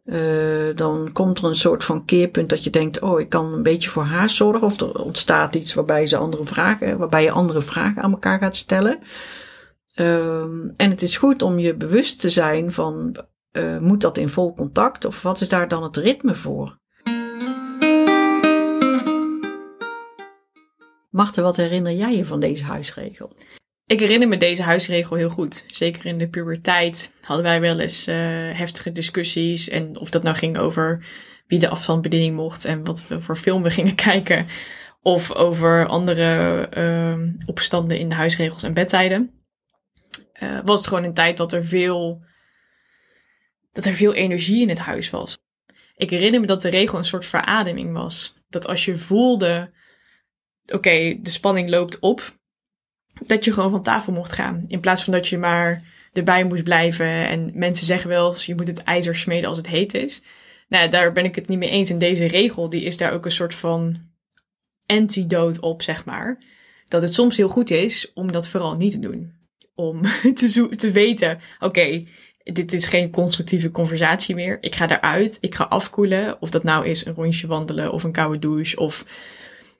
Uh, 0.05 0.75
dan 0.75 1.09
komt 1.13 1.37
er 1.37 1.43
een 1.43 1.55
soort 1.55 1.83
van 1.83 2.05
keerpunt 2.05 2.49
dat 2.49 2.63
je 2.63 2.69
denkt: 2.69 2.99
Oh, 2.99 3.19
ik 3.19 3.29
kan 3.29 3.53
een 3.53 3.63
beetje 3.63 3.89
voor 3.89 4.03
haar 4.03 4.29
zorgen. 4.29 4.61
Of 4.61 4.79
er 4.79 5.03
ontstaat 5.03 5.55
iets 5.55 5.73
waarbij, 5.73 6.07
ze 6.07 6.17
andere 6.17 6.45
vragen, 6.45 6.97
waarbij 6.97 7.23
je 7.23 7.31
andere 7.31 7.61
vragen 7.61 8.01
aan 8.01 8.11
elkaar 8.11 8.39
gaat 8.39 8.55
stellen. 8.55 8.99
Um, 9.99 10.73
en 10.77 10.89
het 10.89 11.01
is 11.01 11.17
goed 11.17 11.41
om 11.41 11.59
je 11.59 11.75
bewust 11.75 12.19
te 12.19 12.29
zijn 12.29 12.71
van, 12.71 13.25
uh, 13.51 13.77
moet 13.77 14.01
dat 14.01 14.17
in 14.17 14.29
vol 14.29 14.53
contact 14.53 15.05
of 15.05 15.21
wat 15.21 15.41
is 15.41 15.49
daar 15.49 15.67
dan 15.67 15.83
het 15.83 15.97
ritme 15.97 16.35
voor? 16.35 16.77
Marten, 21.09 21.43
wat 21.43 21.57
herinner 21.57 21.93
jij 21.93 22.15
je 22.15 22.25
van 22.25 22.39
deze 22.39 22.63
huisregel? 22.63 23.33
Ik 23.85 23.99
herinner 23.99 24.27
me 24.27 24.37
deze 24.37 24.63
huisregel 24.63 25.15
heel 25.15 25.29
goed. 25.29 25.65
Zeker 25.67 26.05
in 26.05 26.17
de 26.17 26.29
puberteit 26.29 27.13
hadden 27.21 27.45
wij 27.45 27.61
wel 27.61 27.79
eens 27.79 28.07
uh, 28.07 28.15
heftige 28.51 28.91
discussies. 28.91 29.69
En 29.69 29.97
of 29.97 30.09
dat 30.09 30.23
nou 30.23 30.35
ging 30.35 30.57
over 30.57 31.05
wie 31.47 31.59
de 31.59 31.69
afstandsbediening 31.69 32.35
mocht 32.35 32.65
en 32.65 32.83
wat 32.83 33.07
we 33.07 33.21
voor 33.21 33.35
film 33.35 33.63
we 33.63 33.69
gingen 33.79 33.95
kijken. 33.95 34.45
Of 35.01 35.31
over 35.31 35.87
andere 35.87 36.67
uh, 36.77 37.33
opstanden 37.45 37.99
in 37.99 38.09
de 38.09 38.15
huisregels 38.15 38.63
en 38.63 38.73
bedtijden 38.73 39.38
uh, 40.43 40.59
was 40.65 40.77
het 40.79 40.87
gewoon 40.87 41.03
een 41.03 41.13
tijd 41.13 41.37
dat 41.37 41.53
er 41.53 41.65
veel, 41.65 42.23
dat 43.73 43.85
er 43.85 43.93
veel 43.93 44.13
energie 44.13 44.61
in 44.61 44.69
het 44.69 44.79
huis 44.79 45.09
was. 45.09 45.37
Ik 45.95 46.09
herinner 46.09 46.39
me 46.39 46.45
dat 46.45 46.61
de 46.61 46.69
regel 46.69 46.97
een 46.97 47.05
soort 47.05 47.25
verademing 47.25 47.93
was. 47.93 48.35
Dat 48.49 48.67
als 48.67 48.85
je 48.85 48.97
voelde, 48.97 49.71
oké, 50.73 51.17
de 51.21 51.29
spanning 51.29 51.69
loopt 51.69 51.99
op, 51.99 52.37
dat 53.25 53.45
je 53.45 53.53
gewoon 53.53 53.71
van 53.71 53.83
tafel 53.83 54.13
mocht 54.13 54.31
gaan. 54.31 54.65
In 54.67 54.79
plaats 54.79 55.03
van 55.03 55.13
dat 55.13 55.27
je 55.27 55.37
maar 55.37 55.83
erbij 56.13 56.43
moest 56.43 56.63
blijven. 56.63 57.27
En 57.27 57.51
mensen 57.53 57.85
zeggen 57.85 58.09
wel 58.09 58.27
eens, 58.27 58.45
je 58.45 58.55
moet 58.55 58.67
het 58.67 58.83
ijzer 58.83 59.15
smeden 59.15 59.49
als 59.49 59.57
het 59.57 59.67
heet 59.67 59.93
is. 59.93 60.21
Nou, 60.67 60.89
daar 60.89 61.11
ben 61.11 61.25
ik 61.25 61.35
het 61.35 61.47
niet 61.47 61.57
mee 61.57 61.69
eens. 61.69 61.89
En 61.89 61.97
deze 61.97 62.25
regel, 62.25 62.69
die 62.69 62.83
is 62.83 62.97
daar 62.97 63.13
ook 63.13 63.25
een 63.25 63.31
soort 63.31 63.55
van 63.55 63.97
antidote 64.85 65.61
op, 65.61 65.81
zeg 65.81 66.05
maar. 66.05 66.43
Dat 66.87 67.01
het 67.01 67.13
soms 67.13 67.37
heel 67.37 67.49
goed 67.49 67.69
is 67.69 68.13
om 68.13 68.31
dat 68.31 68.47
vooral 68.47 68.75
niet 68.75 68.91
te 68.91 68.99
doen 68.99 69.38
om 69.79 70.01
te, 70.33 70.69
te 70.75 70.91
weten, 70.91 71.39
oké, 71.59 72.03
dit 72.43 72.73
is 72.73 72.85
geen 72.85 73.11
constructieve 73.11 73.71
conversatie 73.71 74.35
meer. 74.35 74.57
Ik 74.61 74.75
ga 74.75 74.89
eruit, 74.89 75.37
ik 75.41 75.55
ga 75.55 75.63
afkoelen. 75.63 76.41
Of 76.41 76.49
dat 76.49 76.63
nou 76.63 76.85
is 76.85 77.05
een 77.05 77.13
rondje 77.13 77.47
wandelen 77.47 77.91
of 77.91 78.03
een 78.03 78.11
koude 78.11 78.39
douche 78.39 78.77
of 78.77 79.05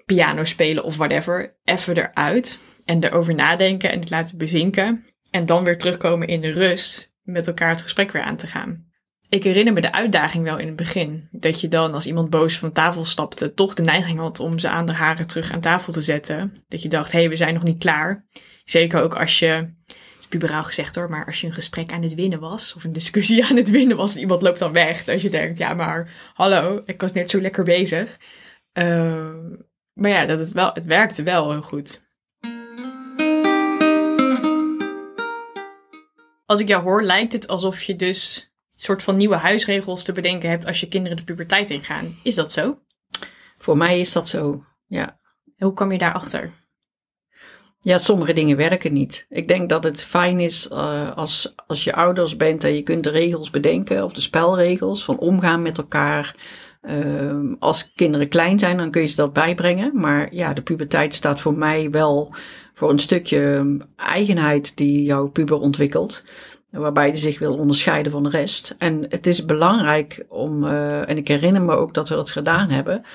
piano 0.06 0.44
spelen 0.44 0.84
of 0.84 0.98
whatever. 0.98 1.56
Even 1.63 1.98
eruit 1.98 2.60
en 2.86 3.03
erover 3.03 3.36
nadenken 3.36 3.91
en 3.91 4.00
het 4.00 4.10
laten 4.10 4.38
bezinken. 4.38 5.06
En 5.29 5.46
dan 5.46 5.63
weer 5.63 5.77
terugkomen 5.77 6.27
in 6.27 6.41
de 6.41 6.51
rust 6.51 7.15
met 7.24 7.48
elkaar 7.48 7.70
het 7.70 7.82
gesprek 7.82 8.12
weer 8.12 8.22
aan 8.22 8.38
te 8.38 8.48
gaan. 8.48 8.88
Ik 9.29 9.44
herinner 9.44 9.74
me 9.74 9.82
de 9.82 9.91
uitdaging 9.91 10.44
wel 10.44 10.58
in 10.58 10.68
het 10.68 10.75
begin. 10.75 11.27
Dat 11.32 11.62
je 11.62 11.68
dan, 11.68 11.94
als 11.94 12.06
iemand 12.06 12.29
boos 12.29 12.60
van 12.60 12.72
tafel 12.72 13.06
stapte, 13.06 13.53
toch 13.53 13.74
de 13.74 13.84
neiging 13.84 14.20
had 14.20 14.39
om 14.39 14.60
ze 14.60 14.70
aan 14.70 14.86
de 14.86 14.94
haren 14.94 15.27
terug 15.27 15.51
aan 15.51 15.62
tafel 15.62 15.94
te 15.94 16.01
zetten. 16.01 16.53
Dat 16.68 16.82
je 16.82 16.89
dacht, 16.89 17.12
hé, 17.12 17.20
hey, 17.20 17.29
we 17.29 17.36
zijn 17.36 17.53
nog 17.53 17.63
niet 17.63 17.79
klaar. 17.79 18.25
Zeker 18.65 19.01
ook 19.01 19.15
als 19.15 19.39
je, 19.39 19.70
puberaal 20.29 20.63
gezegd 20.63 20.95
hoor, 20.95 21.09
maar 21.09 21.25
als 21.25 21.41
je 21.41 21.48
een 21.48 21.53
gesprek 21.53 21.91
aan 21.91 22.01
het 22.01 22.15
winnen 22.15 22.39
was, 22.39 22.74
of 22.75 22.83
een 22.83 22.93
discussie 22.93 23.45
aan 23.50 23.55
het 23.55 23.69
winnen 23.69 23.98
was, 23.98 24.15
en 24.15 24.21
iemand 24.21 24.41
loopt 24.41 24.59
dan 24.59 24.74
weg. 24.74 25.03
Dat 25.03 25.21
je 25.21 25.29
denkt, 25.29 25.57
ja, 25.57 25.74
maar 25.74 26.31
hallo, 26.33 26.81
ik 26.86 27.01
was 27.01 27.12
net 27.12 27.29
zo 27.29 27.41
lekker 27.41 27.63
bezig. 27.63 28.17
Uh, 28.74 29.33
maar 29.93 30.12
ja, 30.12 30.25
dat 30.25 30.39
het, 30.39 30.51
wel, 30.51 30.71
het 30.74 30.86
werkte 30.86 31.24
wel 31.24 31.51
heel 31.51 31.62
goed. 31.62 32.07
Als 36.45 36.59
ik 36.59 36.67
jou 36.67 36.83
hoor, 36.83 37.03
lijkt 37.03 37.33
het 37.33 37.48
alsof 37.48 37.81
je 37.81 37.95
dus 37.95 38.51
een 38.74 38.79
soort 38.79 39.03
van 39.03 39.15
nieuwe 39.15 39.36
huisregels 39.36 40.03
te 40.03 40.12
bedenken 40.12 40.50
hebt 40.50 40.65
als 40.65 40.79
je 40.79 40.88
kinderen 40.88 41.17
de 41.17 41.24
puberteit 41.24 41.69
ingaan. 41.69 42.19
Is 42.24 42.36
dat 42.36 42.51
zo? 42.51 42.79
Voor 43.57 43.77
mij 43.77 44.00
is 44.00 44.12
dat 44.12 44.27
zo, 44.27 44.63
ja. 44.88 45.19
Hoe 45.57 45.74
kwam 45.74 45.91
je 45.91 45.98
daarachter? 45.98 46.51
Ja, 47.81 47.98
sommige 47.98 48.33
dingen 48.33 48.57
werken 48.57 48.93
niet. 48.93 49.25
Ik 49.29 49.48
denk 49.48 49.69
dat 49.69 49.83
het 49.83 50.03
fijn 50.03 50.39
is 50.39 50.67
uh, 50.71 51.15
als, 51.15 51.53
als 51.67 51.83
je 51.83 51.93
ouders 51.93 52.36
bent 52.38 52.63
en 52.63 52.75
je 52.75 52.81
kunt 52.81 53.03
de 53.03 53.09
regels 53.09 53.50
bedenken, 53.50 54.03
of 54.03 54.13
de 54.13 54.21
spelregels 54.21 55.03
van 55.03 55.17
omgaan 55.19 55.62
met 55.62 55.77
elkaar. 55.77 56.36
Uh, 56.81 57.53
als 57.59 57.91
kinderen 57.95 58.27
klein 58.27 58.59
zijn, 58.59 58.77
dan 58.77 58.91
kun 58.91 59.01
je 59.01 59.07
ze 59.07 59.15
dat 59.15 59.33
bijbrengen. 59.33 59.91
Maar 59.93 60.33
ja, 60.33 60.53
de 60.53 60.62
puberteit 60.62 61.15
staat 61.15 61.41
voor 61.41 61.53
mij 61.53 61.89
wel 61.89 62.33
voor 62.74 62.89
een 62.89 63.00
stukje 63.00 63.77
eigenheid 63.95 64.77
die 64.77 65.03
jouw 65.03 65.27
puber 65.27 65.59
ontwikkelt. 65.59 66.24
Waarbij 66.69 67.12
die 67.12 67.19
zich 67.19 67.39
wil 67.39 67.57
onderscheiden 67.57 68.12
van 68.12 68.24
de 68.24 68.29
rest. 68.29 68.75
En 68.77 69.05
het 69.09 69.27
is 69.27 69.45
belangrijk 69.45 70.25
om, 70.27 70.63
uh, 70.63 71.09
en 71.09 71.17
ik 71.17 71.27
herinner 71.27 71.62
me 71.62 71.75
ook 71.75 71.93
dat 71.93 72.09
we 72.09 72.15
dat 72.15 72.31
gedaan 72.31 72.69
hebben, 72.69 73.05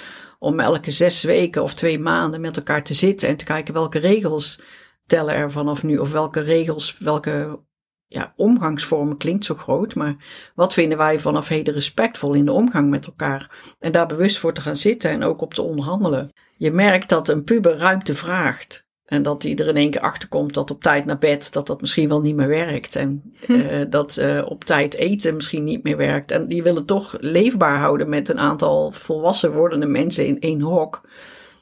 om 0.45 0.61
elke 0.61 0.91
zes 0.91 1.23
weken 1.23 1.63
of 1.63 1.75
twee 1.75 1.99
maanden 1.99 2.41
met 2.41 2.57
elkaar 2.57 2.85
te 2.85 2.95
zitten 2.95 3.29
en 3.29 3.37
te 3.37 3.45
kijken 3.45 3.75
welke 3.75 3.99
regels 3.99 4.61
tellen 5.07 5.35
er 5.35 5.51
vanaf 5.51 5.83
nu. 5.83 5.99
Of 5.99 6.13
welke 6.13 6.41
regels, 6.41 6.99
welke 6.99 7.61
ja, 8.07 8.33
omgangsvormen 8.37 9.17
klinkt 9.17 9.45
zo 9.45 9.55
groot, 9.55 9.95
maar 9.95 10.17
wat 10.55 10.73
vinden 10.73 10.99
wij 10.99 11.21
vanaf 11.21 11.49
heden 11.49 11.75
respectvol 11.75 12.35
in 12.35 12.45
de 12.45 12.53
omgang 12.53 12.91
met 12.91 13.07
elkaar? 13.07 13.75
En 13.79 13.93
daar 13.93 14.07
bewust 14.07 14.39
voor 14.39 14.53
te 14.53 14.61
gaan 14.61 14.77
zitten 14.77 15.11
en 15.11 15.23
ook 15.23 15.41
op 15.41 15.55
te 15.55 15.63
onderhandelen. 15.63 16.33
Je 16.57 16.71
merkt 16.71 17.09
dat 17.09 17.29
een 17.29 17.45
puber 17.45 17.77
ruimte 17.77 18.15
vraagt. 18.15 18.84
En 19.14 19.23
dat 19.23 19.42
hij 19.42 19.56
er 19.56 19.68
in 19.68 19.76
één 19.76 19.90
keer 19.90 20.00
achter 20.00 20.28
komt 20.28 20.54
dat 20.54 20.71
op 20.71 20.83
tijd 20.83 21.04
naar 21.04 21.18
bed, 21.18 21.52
dat 21.52 21.66
dat 21.66 21.80
misschien 21.80 22.09
wel 22.09 22.21
niet 22.21 22.37
meer 22.37 22.49
werkt. 22.49 22.97
En 22.97 23.23
hm. 23.47 23.52
uh, 23.52 23.66
dat 23.90 24.18
uh, 24.21 24.42
op 24.49 24.64
tijd 24.64 24.94
eten 24.94 25.35
misschien 25.35 25.64
niet 25.64 25.83
meer 25.83 25.97
werkt. 25.97 26.30
En 26.30 26.49
die 26.49 26.62
willen 26.62 26.87
toch 26.87 27.16
leefbaar 27.21 27.78
houden 27.78 28.09
met 28.09 28.28
een 28.28 28.38
aantal 28.38 28.90
volwassen 28.90 29.52
wordende 29.52 29.87
mensen 29.87 30.26
in 30.26 30.40
één 30.40 30.61
hok. 30.61 31.00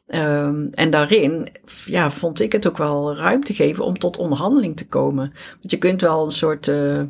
Um, 0.06 0.68
en 0.72 0.90
daarin 0.90 1.48
ja, 1.84 2.10
vond 2.10 2.40
ik 2.40 2.52
het 2.52 2.66
ook 2.66 2.78
wel 2.78 3.16
ruimte 3.16 3.54
geven 3.54 3.84
om 3.84 3.98
tot 3.98 4.16
onderhandeling 4.16 4.76
te 4.76 4.88
komen. 4.88 5.32
Want 5.60 5.70
je 5.70 5.78
kunt 5.78 6.00
wel 6.00 6.24
een 6.24 6.32
soort 6.32 6.66
uh, 6.66 7.02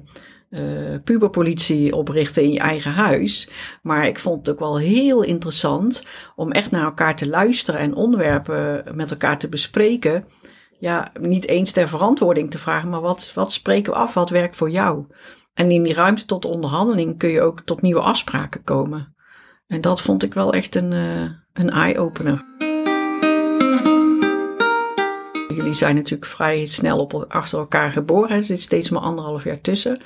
uh, 0.53 0.61
puberpolitie 1.05 1.97
oprichten 1.97 2.43
in 2.43 2.53
je 2.53 2.59
eigen 2.59 2.93
huis. 2.93 3.49
Maar 3.83 4.07
ik 4.07 4.19
vond 4.19 4.47
het 4.47 4.55
ook 4.55 4.61
wel 4.61 4.79
heel 4.79 5.23
interessant 5.23 6.05
om 6.37 6.51
echt 6.51 6.71
naar 6.71 6.85
elkaar 6.85 7.17
te 7.17 7.29
luisteren 7.29 7.81
en 7.81 7.95
onderwerpen 7.95 8.85
met 8.95 9.11
elkaar 9.11 9.39
te 9.39 9.49
bespreken. 9.49 10.25
Ja, 10.79 11.13
niet 11.21 11.47
eens 11.47 11.71
ter 11.71 11.89
verantwoording 11.89 12.51
te 12.51 12.59
vragen, 12.59 12.89
maar 12.89 13.01
wat, 13.01 13.33
wat 13.35 13.53
spreken 13.53 13.93
we 13.93 13.99
af? 13.99 14.15
Wat 14.15 14.31
werkt 14.31 14.57
voor 14.57 14.71
jou? 14.71 15.07
En 15.55 15.71
in 15.71 15.83
die 15.83 15.95
ruimte 15.95 16.25
tot 16.25 16.45
onderhandeling 16.45 17.19
kun 17.19 17.31
je 17.31 17.41
ook 17.41 17.61
tot 17.61 17.83
nieuwe 17.83 18.01
afspraken 18.01 18.65
komen. 18.65 19.15
En 19.67 19.81
dat 19.81 20.01
vond 20.01 20.23
ik 20.23 20.35
wel 20.35 20.53
echt 20.53 20.75
een, 20.75 20.93
uh, 20.93 21.31
een 21.53 21.71
eye-opener. 21.71 22.45
Jullie 25.49 25.73
zijn 25.73 25.95
natuurlijk 25.95 26.31
vrij 26.31 26.67
snel 26.67 26.99
op, 26.99 27.25
achter 27.29 27.59
elkaar 27.59 27.91
geboren. 27.91 28.37
Er 28.37 28.45
zit 28.45 28.63
steeds 28.63 28.91
maar 28.91 29.03
anderhalf 29.03 29.45
jaar 29.45 29.61
tussen. 29.61 30.01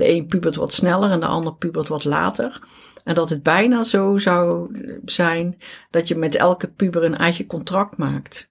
De 0.00 0.08
een 0.08 0.26
pubert 0.26 0.56
wat 0.56 0.72
sneller 0.72 1.10
en 1.10 1.20
de 1.20 1.26
ander 1.26 1.54
pubert 1.54 1.88
wat 1.88 2.04
later. 2.04 2.60
En 3.04 3.14
dat 3.14 3.30
het 3.30 3.42
bijna 3.42 3.82
zo 3.82 4.18
zou 4.18 4.70
zijn 5.04 5.58
dat 5.90 6.08
je 6.08 6.16
met 6.16 6.34
elke 6.34 6.68
puber 6.68 7.04
een 7.04 7.16
eigen 7.16 7.46
contract 7.46 7.96
maakt. 7.96 8.50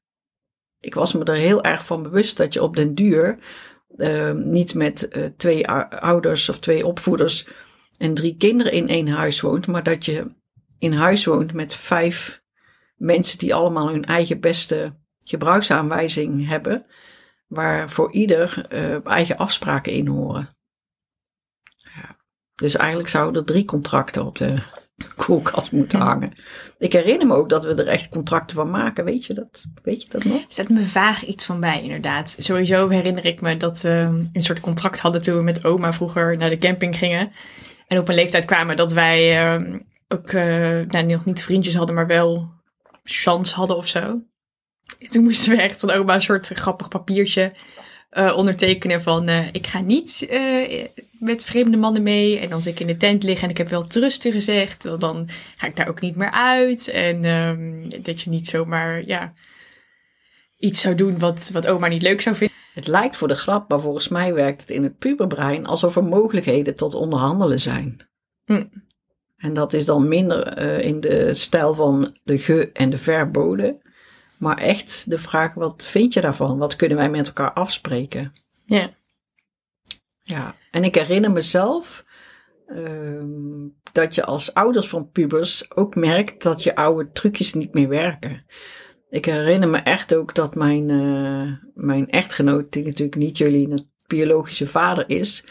Ik 0.79 0.93
was 0.93 1.13
me 1.13 1.23
er 1.23 1.33
heel 1.33 1.63
erg 1.63 1.85
van 1.85 2.03
bewust 2.03 2.37
dat 2.37 2.53
je 2.53 2.63
op 2.63 2.75
den 2.75 2.95
duur 2.95 3.39
uh, 3.97 4.31
niet 4.31 4.73
met 4.75 5.09
uh, 5.11 5.25
twee 5.37 5.67
ouders 5.89 6.49
of 6.49 6.59
twee 6.59 6.85
opvoeders 6.85 7.47
en 7.97 8.13
drie 8.13 8.35
kinderen 8.37 8.71
in 8.71 8.87
één 8.87 9.07
huis 9.07 9.41
woont, 9.41 9.67
maar 9.67 9.83
dat 9.83 10.05
je 10.05 10.31
in 10.79 10.93
huis 10.93 11.25
woont 11.25 11.53
met 11.53 11.73
vijf 11.73 12.41
mensen 12.95 13.37
die 13.37 13.53
allemaal 13.53 13.89
hun 13.89 14.05
eigen 14.05 14.39
beste 14.39 14.95
gebruiksaanwijzing 15.19 16.47
hebben, 16.47 16.85
waar 17.47 17.89
voor 17.89 18.11
ieder 18.11 18.65
uh, 18.73 19.05
eigen 19.07 19.37
afspraken 19.37 19.91
in 19.91 20.07
horen. 20.07 20.58
Dus 22.59 22.75
eigenlijk 22.75 23.09
zouden 23.09 23.41
er 23.41 23.47
drie 23.47 23.65
contracten 23.65 24.25
op 24.25 24.37
de 24.37 24.59
koelkast 25.15 25.71
moeten 25.71 25.99
hangen. 25.99 26.33
Ik 26.77 26.93
herinner 26.93 27.27
me 27.27 27.35
ook 27.35 27.49
dat 27.49 27.65
we 27.65 27.73
er 27.73 27.87
echt 27.87 28.09
contracten 28.09 28.55
van 28.55 28.69
maken. 28.69 29.05
Weet 29.05 29.25
je 29.25 29.33
dat, 29.33 29.65
weet 29.83 30.01
je 30.01 30.09
dat 30.09 30.23
nog? 30.23 30.45
Zet 30.47 30.69
me 30.69 30.85
vaag 30.85 31.25
iets 31.25 31.45
van 31.45 31.59
bij, 31.59 31.83
inderdaad. 31.83 32.35
Sowieso 32.39 32.89
herinner 32.89 33.25
ik 33.25 33.41
me 33.41 33.57
dat 33.57 33.81
we 33.81 33.89
een 34.33 34.41
soort 34.41 34.59
contract 34.59 34.99
hadden 34.99 35.21
toen 35.21 35.35
we 35.35 35.43
met 35.43 35.65
oma 35.65 35.93
vroeger 35.93 36.37
naar 36.37 36.49
de 36.49 36.57
camping 36.57 36.97
gingen. 36.97 37.31
En 37.87 37.99
op 37.99 38.07
een 38.07 38.15
leeftijd 38.15 38.45
kwamen 38.45 38.75
dat 38.75 38.93
wij 38.93 39.53
uh, 39.55 39.79
ook 40.07 40.31
uh, 40.31 40.43
nou, 40.87 41.05
nog 41.05 41.25
niet 41.25 41.43
vriendjes 41.43 41.75
hadden, 41.75 41.95
maar 41.95 42.07
wel 42.07 42.51
chance 43.03 43.55
hadden 43.55 43.77
of 43.77 43.87
zo. 43.87 44.21
En 44.99 45.09
toen 45.09 45.23
moesten 45.23 45.55
we 45.55 45.61
echt 45.61 45.79
van 45.79 45.91
oma 45.91 46.13
een 46.13 46.21
soort 46.21 46.47
grappig 46.47 46.87
papiertje 46.87 47.53
uh, 48.11 48.37
ondertekenen 48.37 49.01
van 49.01 49.29
uh, 49.29 49.47
ik 49.51 49.67
ga 49.67 49.79
niet 49.79 50.27
uh, 50.31 50.83
met 51.11 51.43
vreemde 51.43 51.77
mannen 51.77 52.03
mee. 52.03 52.39
En 52.39 52.51
als 52.51 52.65
ik 52.65 52.79
in 52.79 52.87
de 52.87 52.97
tent 52.97 53.23
lig 53.23 53.41
en 53.41 53.49
ik 53.49 53.57
heb 53.57 53.67
wel 53.67 53.87
trusten 53.87 54.31
gezegd, 54.31 54.99
dan 54.99 55.29
ga 55.57 55.67
ik 55.67 55.75
daar 55.75 55.87
ook 55.87 56.01
niet 56.01 56.15
meer 56.15 56.31
uit. 56.31 56.89
En 56.89 57.25
um, 57.25 57.89
dat 58.01 58.21
je 58.21 58.29
niet 58.29 58.47
zomaar 58.47 59.05
ja, 59.05 59.33
iets 60.57 60.81
zou 60.81 60.95
doen 60.95 61.19
wat, 61.19 61.49
wat 61.53 61.67
oma 61.67 61.87
niet 61.87 62.01
leuk 62.01 62.21
zou 62.21 62.35
vinden. 62.35 62.57
Het 62.73 62.87
lijkt 62.87 63.17
voor 63.17 63.27
de 63.27 63.35
grap, 63.35 63.69
maar 63.69 63.81
volgens 63.81 64.07
mij 64.07 64.33
werkt 64.33 64.61
het 64.61 64.69
in 64.69 64.83
het 64.83 64.97
puberbrein 64.97 65.65
alsof 65.65 65.95
er 65.95 66.03
mogelijkheden 66.03 66.75
tot 66.75 66.95
onderhandelen 66.95 67.59
zijn. 67.59 68.07
Hm. 68.45 68.65
En 69.37 69.53
dat 69.53 69.73
is 69.73 69.85
dan 69.85 70.07
minder 70.07 70.57
in 70.81 70.99
de 70.99 71.33
stijl 71.33 71.73
van 71.73 72.17
de 72.23 72.37
ge- 72.37 72.69
en 72.73 72.89
de 72.89 72.97
verboden. 72.97 73.81
Maar 74.39 74.57
echt 74.57 75.09
de 75.09 75.19
vraag, 75.19 75.53
wat 75.53 75.85
vind 75.85 76.13
je 76.13 76.21
daarvan? 76.21 76.57
Wat 76.57 76.75
kunnen 76.75 76.97
wij 76.97 77.09
met 77.09 77.27
elkaar 77.27 77.53
afspreken? 77.53 78.33
Ja. 78.65 78.89
Ja, 80.21 80.55
en 80.71 80.83
ik 80.83 80.95
herinner 80.95 81.31
mezelf 81.31 82.05
uh, 82.67 83.23
dat 83.91 84.15
je 84.15 84.23
als 84.23 84.53
ouders 84.53 84.87
van 84.87 85.09
pubers 85.11 85.75
ook 85.75 85.95
merkt 85.95 86.43
dat 86.43 86.63
je 86.63 86.75
oude 86.75 87.11
trucjes 87.11 87.53
niet 87.53 87.73
meer 87.73 87.87
werken. 87.87 88.45
Ik 89.09 89.25
herinner 89.25 89.69
me 89.69 89.77
echt 89.77 90.15
ook 90.15 90.35
dat 90.35 90.55
mijn, 90.55 90.89
uh, 90.89 91.51
mijn 91.73 92.09
echtgenoot, 92.09 92.71
die 92.71 92.85
natuurlijk 92.85 93.15
niet 93.15 93.37
jullie 93.37 93.89
biologische 94.07 94.67
vader 94.67 95.09
is, 95.09 95.43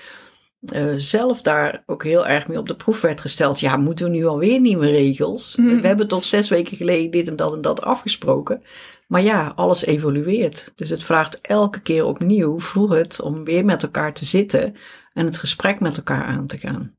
uh, 0.61 0.95
zelf 0.97 1.43
daar 1.43 1.83
ook 1.87 2.05
heel 2.05 2.27
erg 2.27 2.49
mee 2.49 2.59
op 2.59 2.69
de 2.69 2.77
proef 2.77 3.01
werd 3.01 3.21
gesteld. 3.21 3.61
Ja, 3.61 3.77
moeten 3.77 4.05
we 4.05 4.11
nu 4.11 4.27
alweer 4.27 4.61
nieuwe 4.61 4.91
regels? 4.91 5.57
Mm. 5.57 5.81
We 5.81 5.87
hebben 5.87 6.09
toch 6.09 6.25
zes 6.25 6.49
weken 6.49 6.77
geleden 6.77 7.11
dit 7.11 7.29
en 7.29 7.37
dat 7.37 7.55
en 7.55 7.61
dat 7.61 7.83
afgesproken. 7.83 8.63
Maar 9.07 9.23
ja, 9.23 9.53
alles 9.57 9.85
evolueert. 9.85 10.73
Dus 10.75 10.91
het 10.91 11.05
vraagt 11.05 11.41
elke 11.41 11.81
keer 11.81 12.05
opnieuw, 12.05 12.61
vroeg 12.61 12.93
het, 12.93 13.21
om 13.21 13.45
weer 13.45 13.65
met 13.65 13.83
elkaar 13.83 14.15
te 14.15 14.25
zitten 14.25 14.77
en 15.13 15.27
het 15.27 15.39
gesprek 15.39 15.81
met 15.81 15.97
elkaar 15.97 16.25
aan 16.25 16.47
te 16.47 16.59
gaan. 16.59 16.97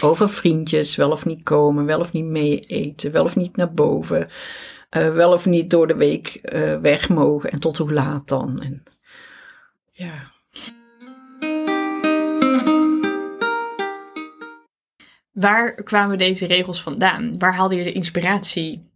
Over 0.00 0.30
vriendjes, 0.30 0.96
wel 0.96 1.10
of 1.10 1.24
niet 1.24 1.42
komen, 1.42 1.84
wel 1.84 2.00
of 2.00 2.12
niet 2.12 2.24
mee 2.24 2.58
eten, 2.60 3.12
wel 3.12 3.24
of 3.24 3.36
niet 3.36 3.56
naar 3.56 3.72
boven, 3.72 4.28
uh, 4.96 5.14
wel 5.14 5.32
of 5.32 5.46
niet 5.46 5.70
door 5.70 5.86
de 5.86 5.96
week 5.96 6.40
uh, 6.42 6.78
weg 6.78 7.08
mogen 7.08 7.50
en 7.50 7.60
tot 7.60 7.78
hoe 7.78 7.92
laat 7.92 8.28
dan. 8.28 8.60
En, 8.60 8.82
ja. 9.90 10.31
Waar 15.32 15.74
kwamen 15.74 16.18
deze 16.18 16.46
regels 16.46 16.82
vandaan? 16.82 17.38
Waar 17.38 17.54
haalde 17.54 17.74
je 17.74 17.84
de 17.84 17.92
inspiratie 17.92 18.90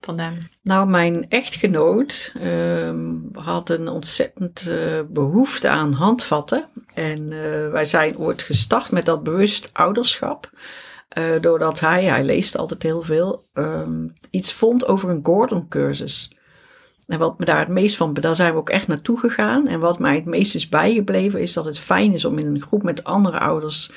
vandaan? 0.00 0.38
Nou, 0.62 0.88
mijn 0.88 1.28
echtgenoot 1.28 2.32
ehm, 2.40 3.14
had 3.32 3.70
een 3.70 3.88
ontzettend 3.88 4.66
uh, 4.68 5.00
behoefte 5.08 5.68
aan 5.68 5.92
handvatten. 5.92 6.68
En 6.94 7.32
uh, 7.32 7.70
wij 7.70 7.84
zijn 7.84 8.18
ooit 8.18 8.42
gestart 8.42 8.90
met 8.90 9.06
dat 9.06 9.22
bewust 9.22 9.70
ouderschap. 9.72 10.50
Uh, 11.18 11.24
doordat 11.40 11.80
hij, 11.80 12.04
hij 12.04 12.24
leest 12.24 12.56
altijd 12.56 12.82
heel 12.82 13.02
veel, 13.02 13.44
um, 13.54 14.12
iets 14.30 14.52
vond 14.52 14.86
over 14.86 15.10
een 15.10 15.20
Gordon-cursus. 15.22 16.30
En 17.06 17.18
wat 17.18 17.38
me 17.38 17.44
daar 17.44 17.58
het 17.58 17.68
meest 17.68 17.96
van, 17.96 18.14
daar 18.14 18.34
zijn 18.34 18.52
we 18.52 18.58
ook 18.58 18.70
echt 18.70 18.86
naartoe 18.86 19.18
gegaan. 19.18 19.66
En 19.66 19.80
wat 19.80 19.98
mij 19.98 20.14
het 20.14 20.24
meest 20.24 20.54
is 20.54 20.68
bijgebleven, 20.68 21.40
is 21.40 21.52
dat 21.52 21.64
het 21.64 21.78
fijn 21.78 22.12
is 22.12 22.24
om 22.24 22.38
in 22.38 22.46
een 22.46 22.60
groep 22.60 22.82
met 22.82 23.04
andere 23.04 23.38
ouders 23.38 23.90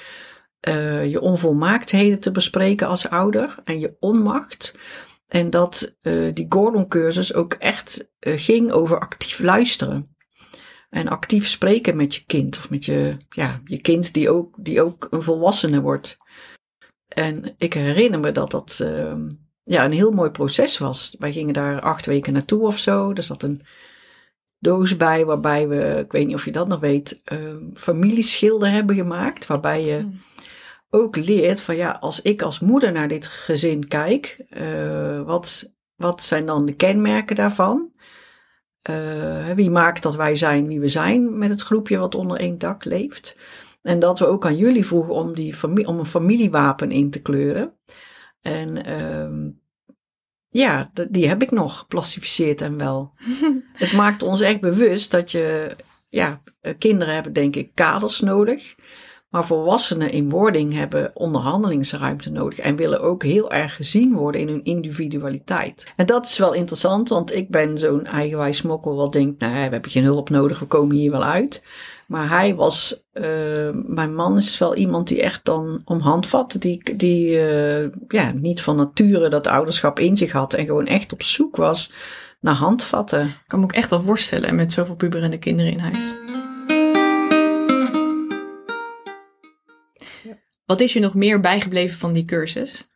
uh, 0.68 1.12
je 1.12 1.22
onvolmaaktheden 1.22 2.20
te 2.20 2.32
bespreken 2.32 2.88
als 2.88 3.10
ouder 3.10 3.56
en 3.64 3.80
je 3.80 3.96
onmacht. 4.00 4.76
En 5.28 5.50
dat 5.50 5.96
uh, 6.02 6.34
die 6.34 6.46
Gordon-cursus 6.50 7.34
ook 7.34 7.54
echt 7.54 8.08
uh, 8.20 8.34
ging 8.38 8.72
over 8.72 9.00
actief 9.00 9.40
luisteren. 9.40 10.16
En 10.90 11.08
actief 11.08 11.48
spreken 11.48 11.96
met 11.96 12.16
je 12.16 12.26
kind. 12.26 12.58
Of 12.58 12.70
met 12.70 12.86
je, 12.86 13.18
ja, 13.30 13.62
je 13.66 13.82
kind 13.82 14.14
die 14.14 14.30
ook, 14.30 14.56
die 14.60 14.82
ook 14.82 15.08
een 15.10 15.22
volwassene 15.22 15.82
wordt. 15.82 16.18
En 17.08 17.56
ik 17.58 17.74
herinner 17.74 18.20
me 18.20 18.32
dat 18.32 18.52
dat 18.52 18.80
uh, 18.82 19.16
ja, 19.64 19.86
een 19.86 19.92
heel 19.92 20.12
mooi 20.12 20.30
proces 20.30 20.78
was. 20.78 21.16
Wij 21.20 21.32
gingen 21.32 21.54
daar 21.54 21.82
acht 21.82 22.06
weken 22.06 22.34
naartoe 22.34 22.62
of 22.62 22.78
zo. 22.80 23.12
Er 23.14 23.24
zat 23.24 23.44
een 23.44 23.62
doos 24.60 24.98
bij 24.98 25.26
waarbij 25.26 25.68
we, 25.68 26.00
ik 26.06 26.12
weet 26.12 26.26
niet 26.28 26.36
of 26.36 26.46
je 26.46 26.52
dat 26.52 26.68
nog 26.68 26.80
weet, 26.80 27.22
familieschilden 27.74 28.72
hebben 28.72 28.96
gemaakt. 28.96 29.46
Waarbij 29.46 29.86
je 29.86 29.98
hmm 29.98 30.22
ook 30.94 31.16
leert 31.16 31.62
van 31.62 31.76
ja, 31.76 31.92
als 31.92 32.22
ik 32.22 32.42
als 32.42 32.60
moeder 32.60 32.92
naar 32.92 33.08
dit 33.08 33.28
gezin 33.28 33.88
kijk, 33.88 34.46
uh, 34.50 35.22
wat, 35.22 35.72
wat 35.96 36.22
zijn 36.24 36.46
dan 36.46 36.66
de 36.66 36.74
kenmerken 36.74 37.36
daarvan? 37.36 37.92
Uh, 38.90 39.50
wie 39.50 39.70
maakt 39.70 40.04
dat 40.04 40.16
wij 40.16 40.36
zijn 40.36 40.68
wie 40.68 40.80
we 40.80 40.88
zijn 40.88 41.38
met 41.38 41.50
het 41.50 41.62
groepje 41.62 41.98
wat 41.98 42.16
onder 42.16 42.38
één 42.38 42.58
dak 42.58 42.86
leeft? 42.86 43.38
En 43.82 44.00
dat 44.00 44.20
we 44.20 44.26
ook 44.26 44.46
aan 44.46 44.58
jullie 44.58 44.86
vroegen 44.86 45.14
om, 45.14 45.34
die 45.34 45.54
familie, 45.54 45.88
om 45.88 46.00
een 46.00 46.06
familiewapen 46.06 46.90
in 46.90 47.10
te 47.10 47.22
kleuren. 47.22 47.74
En 48.42 48.90
uh, 48.90 49.52
ja, 50.50 50.92
die 51.10 51.28
heb 51.28 51.42
ik 51.42 51.52
nog 51.52 51.78
geplastificeerd 51.78 52.62
en 52.62 52.78
wel. 52.78 53.14
het 53.84 53.94
maakt 53.94 54.24
ons 54.24 54.42
echt 54.42 54.62
bewust 54.62 55.12
dat 55.12 55.32
je, 55.32 55.76
ja, 56.10 56.42
eh, 56.62 56.74
kinderen 56.78 57.14
hebben 57.14 57.34
denk 57.34 57.56
ik 57.56 57.72
kaders 57.74 58.20
nodig. 58.20 58.76
Maar 59.34 59.46
volwassenen 59.46 60.12
in 60.12 60.30
wording 60.30 60.74
hebben 60.74 61.12
onderhandelingsruimte 61.14 62.32
nodig 62.32 62.60
en 62.60 62.76
willen 62.76 63.02
ook 63.02 63.24
heel 63.24 63.52
erg 63.52 63.76
gezien 63.76 64.14
worden 64.14 64.42
in 64.42 64.48
hun 64.48 64.64
individualiteit. 64.64 65.92
En 65.96 66.06
dat 66.06 66.26
is 66.26 66.38
wel 66.38 66.54
interessant, 66.54 67.10
want 67.10 67.36
ik 67.36 67.50
ben 67.50 67.78
zo'n 67.78 68.06
eigenwijs 68.06 68.58
smokkel 68.58 68.96
wat 68.96 69.12
denkt, 69.12 69.40
nou, 69.40 69.54
we 69.54 69.60
hebben 69.60 69.92
geen 69.92 70.04
hulp 70.04 70.30
nodig, 70.30 70.60
we 70.60 70.66
komen 70.66 70.96
hier 70.96 71.12
wel 71.12 71.24
uit. 71.24 71.66
Maar 72.08 72.30
hij 72.30 72.56
was, 72.56 73.04
uh, 73.14 73.24
mijn 73.74 74.16
man 74.16 74.38
is 74.38 74.58
wel 74.58 74.76
iemand 74.76 75.08
die 75.08 75.22
echt 75.22 75.46
dan 75.46 75.82
om 75.86 76.00
hand 76.00 76.28
vat, 76.28 76.56
die, 76.60 76.96
die 76.98 77.30
uh, 77.30 77.84
ja, 78.08 78.32
niet 78.36 78.62
van 78.62 78.76
nature 78.76 79.30
dat 79.30 79.48
ouderschap 79.48 80.00
in 80.00 80.18
zich 80.18 80.32
had 80.32 80.54
en 80.54 80.66
gewoon 80.66 80.88
echt 80.88 81.14
op 81.14 81.24
zoek 81.24 81.56
was 81.56 81.92
naar 82.40 82.56
handvatten. 82.56 83.26
Ik 83.26 83.44
kan 83.48 83.60
me 83.60 83.66
ook 83.66 83.72
echt 83.72 83.90
wel 83.90 84.02
voorstellen 84.02 84.56
met 84.56 84.74
zoveel 84.74 84.96
puberende 84.96 85.38
kinderen 85.38 85.72
in 85.72 85.80
huis. 85.80 86.33
Wat 90.66 90.82
is 90.82 90.94
je 90.94 91.00
nog 91.00 91.14
meer 91.14 91.40
bijgebleven 91.40 92.00
van 92.00 92.14
die 92.14 92.26
cursus? 92.26 92.88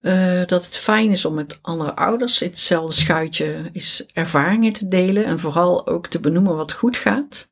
Uh, 0.00 0.44
dat 0.46 0.64
het 0.64 0.76
fijn 0.76 1.10
is 1.10 1.24
om 1.24 1.34
met 1.34 1.58
andere 1.62 1.96
ouders 1.96 2.42
in 2.42 2.48
hetzelfde 2.48 2.94
schuitje 2.94 3.68
is 3.72 4.06
ervaringen 4.12 4.72
te 4.72 4.88
delen 4.88 5.24
en 5.24 5.38
vooral 5.38 5.86
ook 5.86 6.06
te 6.06 6.20
benoemen 6.20 6.56
wat 6.56 6.72
goed 6.72 6.96
gaat. 6.96 7.50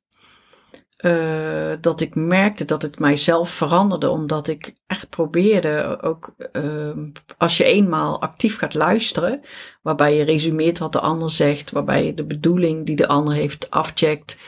Uh, 1.01 1.73
dat 1.81 2.01
ik 2.01 2.15
merkte 2.15 2.65
dat 2.65 2.83
het 2.83 2.99
mijzelf 2.99 3.51
veranderde, 3.51 4.11
omdat 4.11 4.49
ik 4.49 4.75
echt 4.87 5.09
probeerde, 5.09 5.99
ook 6.03 6.35
uh, 6.53 6.99
als 7.37 7.57
je 7.57 7.65
eenmaal 7.65 8.21
actief 8.21 8.59
gaat 8.59 8.75
luisteren, 8.75 9.41
waarbij 9.83 10.17
je 10.17 10.25
resumeert 10.25 10.79
wat 10.79 10.93
de 10.93 11.01
ander 11.01 11.31
zegt, 11.31 11.71
waarbij 11.71 12.07
je 12.07 12.15
de 12.15 12.25
bedoeling 12.25 12.87
die 12.87 12.97
de 12.97 13.09
ander 13.09 13.35
heeft 13.35 13.71
afcheckt, 13.71 14.39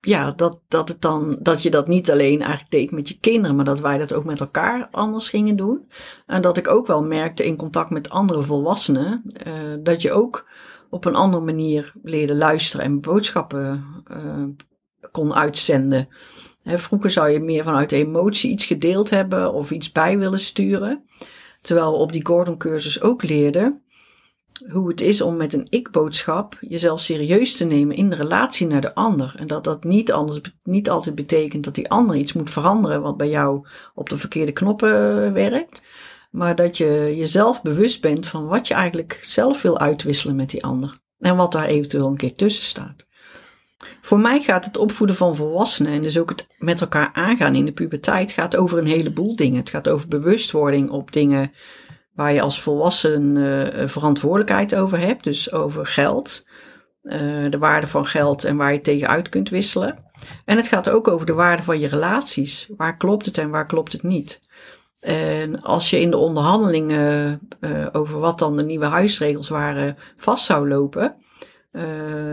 ja, 0.00 0.32
dat, 0.32 0.62
dat, 0.68 0.88
het 0.88 1.00
dan, 1.00 1.36
dat 1.40 1.62
je 1.62 1.70
dat 1.70 1.88
niet 1.88 2.10
alleen 2.10 2.40
eigenlijk 2.40 2.70
deed 2.70 2.90
met 2.90 3.08
je 3.08 3.18
kinderen, 3.20 3.56
maar 3.56 3.64
dat 3.64 3.80
wij 3.80 3.98
dat 3.98 4.12
ook 4.12 4.24
met 4.24 4.40
elkaar 4.40 4.88
anders 4.90 5.28
gingen 5.28 5.56
doen. 5.56 5.88
En 6.26 6.42
dat 6.42 6.56
ik 6.56 6.68
ook 6.68 6.86
wel 6.86 7.04
merkte 7.04 7.46
in 7.46 7.56
contact 7.56 7.90
met 7.90 8.10
andere 8.10 8.42
volwassenen, 8.42 9.22
uh, 9.46 9.52
dat 9.82 10.02
je 10.02 10.12
ook 10.12 10.46
op 10.90 11.04
een 11.04 11.14
andere 11.14 11.44
manier 11.44 11.92
leerde 12.02 12.34
luisteren 12.34 12.86
en 12.86 13.00
boodschappen 13.00 13.84
uh, 14.10 14.44
kon 15.12 15.34
uitzenden. 15.34 16.08
He, 16.62 16.78
vroeger 16.78 17.10
zou 17.10 17.28
je 17.28 17.40
meer 17.40 17.64
vanuit 17.64 17.92
emotie 17.92 18.50
iets 18.50 18.64
gedeeld 18.64 19.10
hebben 19.10 19.52
of 19.52 19.70
iets 19.70 19.92
bij 19.92 20.18
willen 20.18 20.40
sturen. 20.40 21.04
Terwijl 21.60 21.90
we 21.90 21.98
op 21.98 22.12
die 22.12 22.26
Gordon-cursus 22.26 23.00
ook 23.00 23.22
leerden 23.22 23.82
hoe 24.72 24.88
het 24.88 25.00
is 25.00 25.20
om 25.20 25.36
met 25.36 25.52
een 25.52 25.66
ik-boodschap 25.68 26.56
jezelf 26.60 27.00
serieus 27.00 27.56
te 27.56 27.64
nemen 27.64 27.96
in 27.96 28.10
de 28.10 28.16
relatie 28.16 28.66
naar 28.66 28.80
de 28.80 28.94
ander. 28.94 29.34
En 29.36 29.46
dat 29.46 29.64
dat 29.64 29.84
niet, 29.84 30.12
anders, 30.12 30.40
niet 30.62 30.90
altijd 30.90 31.14
betekent 31.14 31.64
dat 31.64 31.74
die 31.74 31.90
ander 31.90 32.16
iets 32.16 32.32
moet 32.32 32.50
veranderen 32.50 33.02
wat 33.02 33.16
bij 33.16 33.28
jou 33.28 33.66
op 33.94 34.08
de 34.08 34.18
verkeerde 34.18 34.52
knoppen 34.52 35.24
eh, 35.24 35.32
werkt. 35.32 35.84
Maar 36.30 36.56
dat 36.56 36.76
je 36.76 37.12
jezelf 37.16 37.62
bewust 37.62 38.00
bent 38.00 38.26
van 38.26 38.46
wat 38.46 38.68
je 38.68 38.74
eigenlijk 38.74 39.18
zelf 39.22 39.62
wil 39.62 39.78
uitwisselen 39.78 40.36
met 40.36 40.50
die 40.50 40.64
ander. 40.64 40.98
En 41.18 41.36
wat 41.36 41.52
daar 41.52 41.66
eventueel 41.66 42.06
een 42.06 42.16
keer 42.16 42.34
tussen 42.34 42.64
staat. 42.64 43.06
Voor 44.00 44.20
mij 44.20 44.40
gaat 44.40 44.64
het 44.64 44.76
opvoeden 44.76 45.16
van 45.16 45.36
volwassenen 45.36 45.92
en 45.92 46.02
dus 46.02 46.18
ook 46.18 46.28
het 46.28 46.46
met 46.58 46.80
elkaar 46.80 47.10
aangaan 47.12 47.54
in 47.54 47.64
de 47.64 47.72
puberteit 47.72 48.30
gaat 48.30 48.56
over 48.56 48.78
een 48.78 48.86
heleboel 48.86 49.36
dingen. 49.36 49.58
Het 49.58 49.70
gaat 49.70 49.88
over 49.88 50.08
bewustwording 50.08 50.90
op 50.90 51.12
dingen 51.12 51.52
waar 52.18 52.32
je 52.32 52.40
als 52.40 52.62
volwassen 52.62 53.36
uh, 53.36 53.88
verantwoordelijkheid 53.88 54.74
over 54.74 54.98
hebt, 54.98 55.24
dus 55.24 55.52
over 55.52 55.86
geld, 55.86 56.46
uh, 57.02 57.12
de 57.50 57.58
waarde 57.58 57.86
van 57.86 58.06
geld 58.06 58.44
en 58.44 58.56
waar 58.56 58.72
je 58.72 58.80
tegenuit 58.80 59.28
kunt 59.28 59.48
wisselen. 59.48 59.96
En 60.44 60.56
het 60.56 60.68
gaat 60.68 60.90
ook 60.90 61.08
over 61.08 61.26
de 61.26 61.32
waarde 61.32 61.62
van 61.62 61.78
je 61.78 61.88
relaties. 61.88 62.68
Waar 62.76 62.96
klopt 62.96 63.26
het 63.26 63.38
en 63.38 63.50
waar 63.50 63.66
klopt 63.66 63.92
het 63.92 64.02
niet? 64.02 64.40
En 65.00 65.62
als 65.62 65.90
je 65.90 66.00
in 66.00 66.10
de 66.10 66.16
onderhandelingen 66.16 67.40
uh, 67.60 67.86
over 67.92 68.18
wat 68.18 68.38
dan 68.38 68.56
de 68.56 68.64
nieuwe 68.64 68.86
huisregels 68.86 69.48
waren 69.48 69.96
vast 70.16 70.44
zou 70.44 70.68
lopen, 70.68 71.14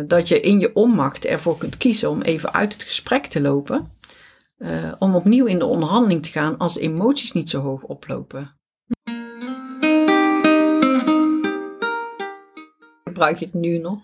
dat 0.07 0.27
je 0.27 0.39
in 0.39 0.59
je 0.59 0.73
onmacht 0.73 1.25
ervoor 1.25 1.57
kunt 1.57 1.77
kiezen 1.77 2.09
om 2.09 2.21
even 2.21 2.53
uit 2.53 2.73
het 2.73 2.83
gesprek 2.83 3.25
te 3.25 3.41
lopen, 3.41 3.91
om 4.99 5.15
opnieuw 5.15 5.45
in 5.45 5.59
de 5.59 5.65
onderhandeling 5.65 6.23
te 6.23 6.31
gaan 6.31 6.57
als 6.57 6.73
de 6.73 6.79
emoties 6.79 7.31
niet 7.31 7.49
zo 7.49 7.61
hoog 7.61 7.81
oplopen. 7.81 8.55
Gebruik 13.15 13.39
je 13.39 13.45
het 13.45 13.53
nu 13.53 13.77
nog? 13.77 13.99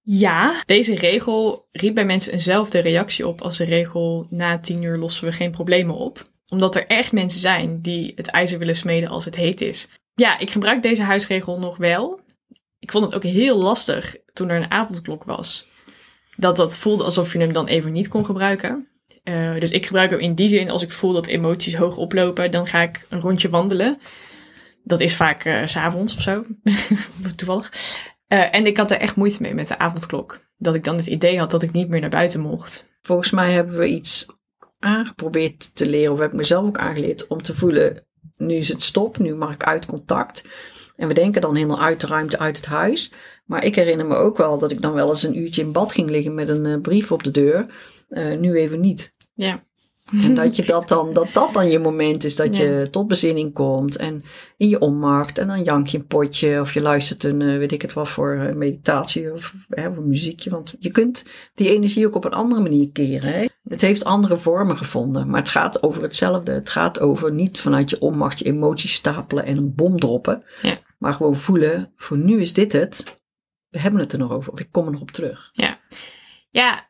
Ja, 0.00 0.62
deze 0.66 0.94
regel 0.94 1.68
riep 1.72 1.94
bij 1.94 2.04
mensen 2.04 2.32
eenzelfde 2.32 2.78
reactie 2.78 3.26
op 3.26 3.40
als 3.42 3.56
de 3.56 3.64
regel 3.64 4.26
na 4.30 4.58
tien 4.58 4.82
uur 4.82 4.98
lossen 4.98 5.24
we 5.24 5.32
geen 5.32 5.50
problemen 5.50 5.94
op. 5.94 6.22
Omdat 6.48 6.74
er 6.74 6.86
echt 6.86 7.12
mensen 7.12 7.40
zijn 7.40 7.80
die 7.80 8.12
het 8.16 8.28
ijzer 8.28 8.58
willen 8.58 8.76
smeden 8.76 9.08
als 9.08 9.24
het 9.24 9.36
heet 9.36 9.60
is. 9.60 9.88
Ja, 10.14 10.38
ik 10.38 10.50
gebruik 10.50 10.82
deze 10.82 11.02
huisregel 11.02 11.58
nog 11.58 11.76
wel. 11.76 12.20
Ik 12.78 12.90
vond 12.90 13.04
het 13.04 13.14
ook 13.14 13.22
heel 13.22 13.56
lastig 13.56 14.16
toen 14.32 14.48
er 14.48 14.56
een 14.56 14.70
avondklok 14.70 15.24
was. 15.24 15.66
Dat 16.36 16.56
dat 16.56 16.76
voelde 16.76 17.04
alsof 17.04 17.32
je 17.32 17.38
hem 17.38 17.52
dan 17.52 17.66
even 17.66 17.92
niet 17.92 18.08
kon 18.08 18.24
gebruiken. 18.24 18.88
Uh, 19.24 19.60
dus 19.60 19.70
ik 19.70 19.86
gebruik 19.86 20.10
hem 20.10 20.20
in 20.20 20.34
die 20.34 20.48
zin 20.48 20.70
als 20.70 20.82
ik 20.82 20.92
voel 20.92 21.12
dat 21.12 21.26
emoties 21.26 21.74
hoog 21.74 21.96
oplopen, 21.96 22.50
dan 22.50 22.66
ga 22.66 22.80
ik 22.80 23.06
een 23.08 23.20
rondje 23.20 23.48
wandelen. 23.48 23.98
Dat 24.82 25.00
is 25.00 25.16
vaak 25.16 25.44
uh, 25.44 25.66
s'avonds 25.66 26.14
of 26.14 26.20
zo, 26.20 26.44
toevallig. 27.36 27.72
Uh, 28.28 28.54
en 28.54 28.66
ik 28.66 28.76
had 28.76 28.90
er 28.90 28.98
echt 28.98 29.16
moeite 29.16 29.42
mee 29.42 29.54
met 29.54 29.68
de 29.68 29.78
avondklok. 29.78 30.40
Dat 30.56 30.74
ik 30.74 30.84
dan 30.84 30.96
het 30.96 31.06
idee 31.06 31.38
had 31.38 31.50
dat 31.50 31.62
ik 31.62 31.72
niet 31.72 31.88
meer 31.88 32.00
naar 32.00 32.10
buiten 32.10 32.40
mocht. 32.40 32.98
Volgens 33.02 33.30
mij 33.30 33.52
hebben 33.52 33.78
we 33.78 33.86
iets 33.86 34.26
aangeprobeerd 34.78 35.74
te 35.74 35.86
leren, 35.86 36.12
of 36.12 36.18
heb 36.18 36.30
ik 36.30 36.36
mezelf 36.36 36.66
ook 36.66 36.78
aangeleerd, 36.78 37.26
om 37.26 37.42
te 37.42 37.54
voelen, 37.54 38.06
nu 38.36 38.54
is 38.54 38.68
het 38.68 38.82
stop, 38.82 39.18
nu 39.18 39.34
mag 39.34 39.52
ik 39.52 39.62
uit 39.62 39.86
contact. 39.86 40.44
En 40.96 41.08
we 41.08 41.14
denken 41.14 41.40
dan 41.40 41.54
helemaal 41.54 41.80
uit 41.80 42.00
de 42.00 42.06
ruimte, 42.06 42.38
uit 42.38 42.56
het 42.56 42.66
huis. 42.66 43.12
Maar 43.44 43.64
ik 43.64 43.74
herinner 43.74 44.06
me 44.06 44.14
ook 44.14 44.36
wel 44.36 44.58
dat 44.58 44.70
ik 44.70 44.82
dan 44.82 44.92
wel 44.92 45.08
eens 45.08 45.22
een 45.22 45.38
uurtje 45.38 45.62
in 45.62 45.72
bad 45.72 45.92
ging 45.92 46.10
liggen 46.10 46.34
met 46.34 46.48
een 46.48 46.64
uh, 46.64 46.80
brief 46.80 47.12
op 47.12 47.22
de 47.22 47.30
deur. 47.30 47.66
Nu 48.38 48.56
even 48.56 48.80
niet. 48.80 49.14
Ja. 49.34 49.64
En 50.12 50.34
dat 50.34 50.56
je 50.56 50.64
dat 50.64 50.88
dan, 50.88 51.12
dat 51.12 51.28
dat 51.32 51.54
dan 51.54 51.70
je 51.70 51.78
moment 51.78 52.24
is 52.24 52.36
dat 52.36 52.56
je 52.56 52.88
tot 52.90 53.08
bezinning 53.08 53.54
komt 53.54 53.96
en 53.96 54.22
in 54.56 54.68
je 54.68 54.78
onmacht 54.78 55.38
en 55.38 55.46
dan 55.46 55.62
jank 55.62 55.86
je 55.86 55.98
een 55.98 56.06
potje 56.06 56.60
of 56.60 56.74
je 56.74 56.80
luistert 56.80 57.24
een, 57.24 57.40
uh, 57.40 57.58
weet 57.58 57.72
ik 57.72 57.82
het 57.82 57.92
wat 57.92 58.08
voor 58.08 58.34
uh, 58.34 58.52
meditatie 58.54 59.32
of, 59.32 59.54
hè, 59.68 59.88
of 59.88 60.00
muziekje. 60.00 60.50
Want 60.50 60.74
je 60.78 60.90
kunt 60.90 61.24
die 61.54 61.68
energie 61.68 62.06
ook 62.06 62.14
op 62.14 62.24
een 62.24 62.32
andere 62.32 62.62
manier 62.62 62.90
keren. 62.92 63.32
Hè? 63.32 63.46
Het 63.68 63.80
heeft 63.80 64.04
andere 64.04 64.36
vormen 64.36 64.76
gevonden, 64.76 65.28
maar 65.28 65.40
het 65.40 65.48
gaat 65.48 65.82
over 65.82 66.02
hetzelfde. 66.02 66.52
Het 66.52 66.70
gaat 66.70 67.00
over 67.00 67.32
niet 67.32 67.60
vanuit 67.60 67.90
je 67.90 68.00
onmacht 68.00 68.38
je 68.38 68.44
emoties 68.44 68.92
stapelen 68.92 69.44
en 69.44 69.56
een 69.56 69.74
bom 69.74 70.00
droppen, 70.00 70.42
Ja. 70.62 70.78
maar 70.98 71.14
gewoon 71.14 71.36
voelen, 71.36 71.92
voor 71.96 72.16
nu 72.18 72.40
is 72.40 72.52
dit 72.52 72.72
het. 72.72 73.18
We 73.68 73.78
hebben 73.78 74.00
het 74.00 74.12
er 74.12 74.18
nog 74.18 74.32
over, 74.32 74.52
of 74.52 74.60
ik 74.60 74.68
kom 74.70 74.86
er 74.86 74.92
nog 74.92 75.00
op 75.00 75.10
terug. 75.10 75.50
Ja, 76.50 76.89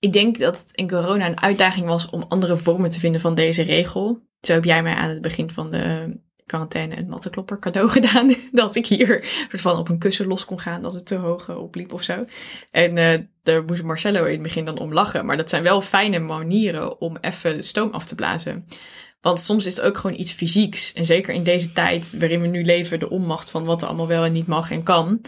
ik 0.00 0.12
denk 0.12 0.38
dat 0.38 0.58
het 0.58 0.70
in 0.72 0.88
corona 0.88 1.26
een 1.26 1.40
uitdaging 1.40 1.86
was 1.86 2.10
om 2.10 2.24
andere 2.28 2.56
vormen 2.56 2.90
te 2.90 2.98
vinden 2.98 3.20
van 3.20 3.34
deze 3.34 3.62
regel. 3.62 4.22
Zo 4.40 4.52
heb 4.52 4.64
jij 4.64 4.82
mij 4.82 4.94
aan 4.94 5.08
het 5.08 5.20
begin 5.20 5.50
van 5.50 5.70
de 5.70 6.16
quarantaine 6.46 6.96
een 6.96 7.08
mattenklopper 7.08 7.58
cadeau 7.58 7.90
gedaan. 8.00 8.34
Dat 8.52 8.74
ik 8.74 8.86
hier 8.86 9.28
van 9.48 9.78
op 9.78 9.88
een 9.88 9.98
kussen 9.98 10.26
los 10.26 10.44
kon 10.44 10.60
gaan 10.60 10.82
dat 10.82 10.94
het 10.94 11.06
te 11.06 11.14
hoog 11.14 11.48
eh, 11.48 11.62
opliep 11.62 11.92
of 11.92 12.02
zo. 12.02 12.24
En 12.70 12.96
eh, 12.96 13.20
daar 13.42 13.64
moest 13.64 13.82
Marcello 13.82 14.24
in 14.24 14.32
het 14.32 14.42
begin 14.42 14.64
dan 14.64 14.78
om 14.78 14.92
lachen. 14.92 15.26
Maar 15.26 15.36
dat 15.36 15.50
zijn 15.50 15.62
wel 15.62 15.80
fijne 15.80 16.18
manieren 16.18 17.00
om 17.00 17.16
even 17.20 17.64
stoom 17.64 17.90
af 17.90 18.06
te 18.06 18.14
blazen. 18.14 18.66
Want 19.20 19.40
soms 19.40 19.66
is 19.66 19.76
het 19.76 19.84
ook 19.84 19.98
gewoon 19.98 20.18
iets 20.18 20.32
fysieks. 20.32 20.92
En 20.92 21.04
zeker 21.04 21.34
in 21.34 21.42
deze 21.42 21.72
tijd 21.72 22.14
waarin 22.18 22.40
we 22.40 22.46
nu 22.46 22.64
leven, 22.64 22.98
de 22.98 23.10
onmacht 23.10 23.50
van 23.50 23.64
wat 23.64 23.82
er 23.82 23.88
allemaal 23.88 24.06
wel 24.06 24.24
en 24.24 24.32
niet 24.32 24.46
mag 24.46 24.70
en 24.70 24.82
kan. 24.82 25.20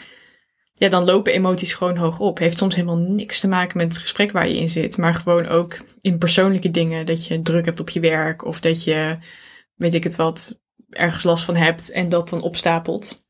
Ja, 0.74 0.88
dan 0.88 1.04
lopen 1.04 1.32
emoties 1.32 1.72
gewoon 1.72 1.96
hoog 1.96 2.18
op. 2.18 2.38
Heeft 2.38 2.58
soms 2.58 2.74
helemaal 2.74 2.96
niks 2.96 3.40
te 3.40 3.48
maken 3.48 3.78
met 3.78 3.86
het 3.86 3.98
gesprek 3.98 4.32
waar 4.32 4.48
je 4.48 4.56
in 4.56 4.70
zit. 4.70 4.96
Maar 4.96 5.14
gewoon 5.14 5.46
ook 5.46 5.78
in 6.00 6.18
persoonlijke 6.18 6.70
dingen. 6.70 7.06
Dat 7.06 7.26
je 7.26 7.42
druk 7.42 7.64
hebt 7.64 7.80
op 7.80 7.88
je 7.88 8.00
werk. 8.00 8.44
Of 8.44 8.60
dat 8.60 8.84
je, 8.84 9.16
weet 9.74 9.94
ik 9.94 10.04
het 10.04 10.16
wat, 10.16 10.60
ergens 10.90 11.22
last 11.22 11.44
van 11.44 11.56
hebt 11.56 11.90
en 11.90 12.08
dat 12.08 12.28
dan 12.28 12.42
opstapelt. 12.42 13.24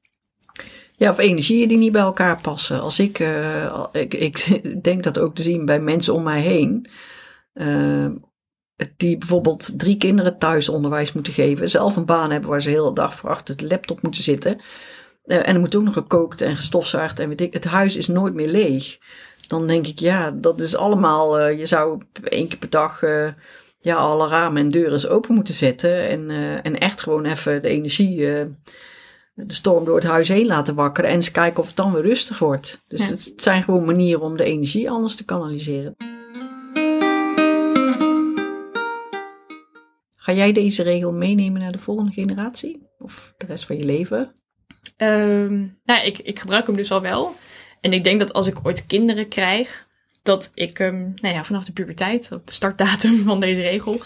Ja, 0.96 1.10
of 1.10 1.18
energieën 1.18 1.68
die 1.68 1.78
niet 1.78 1.92
bij 1.92 2.02
elkaar 2.02 2.40
passen. 2.40 2.80
Als 2.80 2.98
ik, 2.98 3.18
eh, 3.18 3.84
ik, 3.92 4.14
ik 4.14 4.60
denk 4.84 5.02
dat 5.02 5.18
ook 5.18 5.34
te 5.34 5.42
zien 5.42 5.64
bij 5.64 5.80
mensen 5.80 6.14
om 6.14 6.22
mij 6.22 6.40
heen. 6.40 6.88
eh, 7.52 8.06
die 8.96 9.18
bijvoorbeeld 9.18 9.78
drie 9.78 9.96
kinderen 9.96 10.38
thuis 10.38 10.68
onderwijs 10.68 11.12
moeten 11.12 11.32
geven. 11.32 11.70
Zelf 11.70 11.96
een 11.96 12.04
baan 12.04 12.30
hebben 12.30 12.50
waar 12.50 12.62
ze 12.62 12.68
de 12.68 12.74
hele 12.74 12.92
dag 12.92 13.14
voor 13.14 13.30
achter 13.30 13.56
de 13.56 13.66
laptop 13.66 14.02
moeten 14.02 14.22
zitten. 14.22 14.60
Eh, 15.22 15.36
en 15.48 15.54
er 15.54 15.60
moet 15.60 15.74
ook 15.76 15.82
nog 15.82 15.94
gekookt 15.94 16.40
en 16.40 16.56
gestofzuigd 16.56 17.18
en 17.18 17.28
weet 17.28 17.40
ik. 17.40 17.52
Het 17.52 17.64
huis 17.64 17.96
is 17.96 18.06
nooit 18.08 18.34
meer 18.34 18.48
leeg. 18.48 18.98
Dan 19.48 19.66
denk 19.66 19.86
ik, 19.86 19.98
ja, 19.98 20.30
dat 20.30 20.60
is 20.60 20.76
allemaal. 20.76 21.38
eh, 21.38 21.58
je 21.58 21.66
zou 21.66 22.02
één 22.24 22.48
keer 22.48 22.58
per 22.58 22.70
dag 22.70 23.02
eh, 23.02 23.28
ja, 23.80 23.96
alle 23.96 24.28
ramen 24.28 24.62
en 24.62 24.70
deuren 24.70 24.92
eens 24.92 25.06
open 25.08 25.34
moeten 25.34 25.54
zetten. 25.54 26.08
En, 26.08 26.30
en 26.62 26.78
echt 26.78 27.00
gewoon 27.00 27.24
even 27.24 27.62
de 27.62 27.68
energie. 27.68 28.16
de 29.34 29.54
storm 29.54 29.84
door 29.84 29.94
het 29.94 30.04
huis 30.04 30.28
heen 30.28 30.46
laten 30.46 30.74
wakkeren. 30.74 31.10
En 31.10 31.16
eens 31.16 31.30
kijken 31.30 31.60
of 31.60 31.66
het 31.66 31.76
dan 31.76 31.92
weer 31.92 32.02
rustig 32.02 32.38
wordt. 32.38 32.82
Dus 32.88 33.00
Ja. 33.00 33.10
het, 33.14 33.24
het 33.24 33.42
zijn 33.42 33.62
gewoon 33.62 33.84
manieren 33.84 34.20
om 34.22 34.36
de 34.36 34.44
energie 34.44 34.90
anders 34.90 35.14
te 35.16 35.24
kanaliseren. 35.24 35.96
Ga 40.16 40.32
jij 40.32 40.52
deze 40.52 40.82
regel 40.82 41.12
meenemen 41.12 41.60
naar 41.60 41.72
de 41.72 41.78
volgende 41.78 42.12
generatie? 42.12 42.86
Of 42.98 43.34
de 43.36 43.46
rest 43.46 43.66
van 43.66 43.76
je 43.76 43.84
leven? 43.84 44.32
Ehm, 44.96 45.66
nou, 45.84 46.04
ik, 46.04 46.18
ik 46.18 46.38
gebruik 46.38 46.66
hem 46.66 46.76
dus 46.76 46.90
al 46.92 47.00
wel. 47.00 47.36
En 47.80 47.92
ik 47.92 48.04
denk 48.04 48.18
dat 48.18 48.32
als 48.32 48.46
ik 48.46 48.58
ooit 48.62 48.86
kinderen 48.86 49.28
krijg, 49.28 49.86
dat 50.22 50.50
ik 50.54 50.78
hem, 50.78 51.14
nou 51.16 51.34
ja, 51.34 51.44
vanaf 51.44 51.64
de 51.64 51.72
puberteit, 51.72 52.32
op 52.32 52.46
de 52.46 52.52
startdatum 52.52 53.24
van 53.24 53.40
deze 53.40 53.60
regel, 53.60 54.00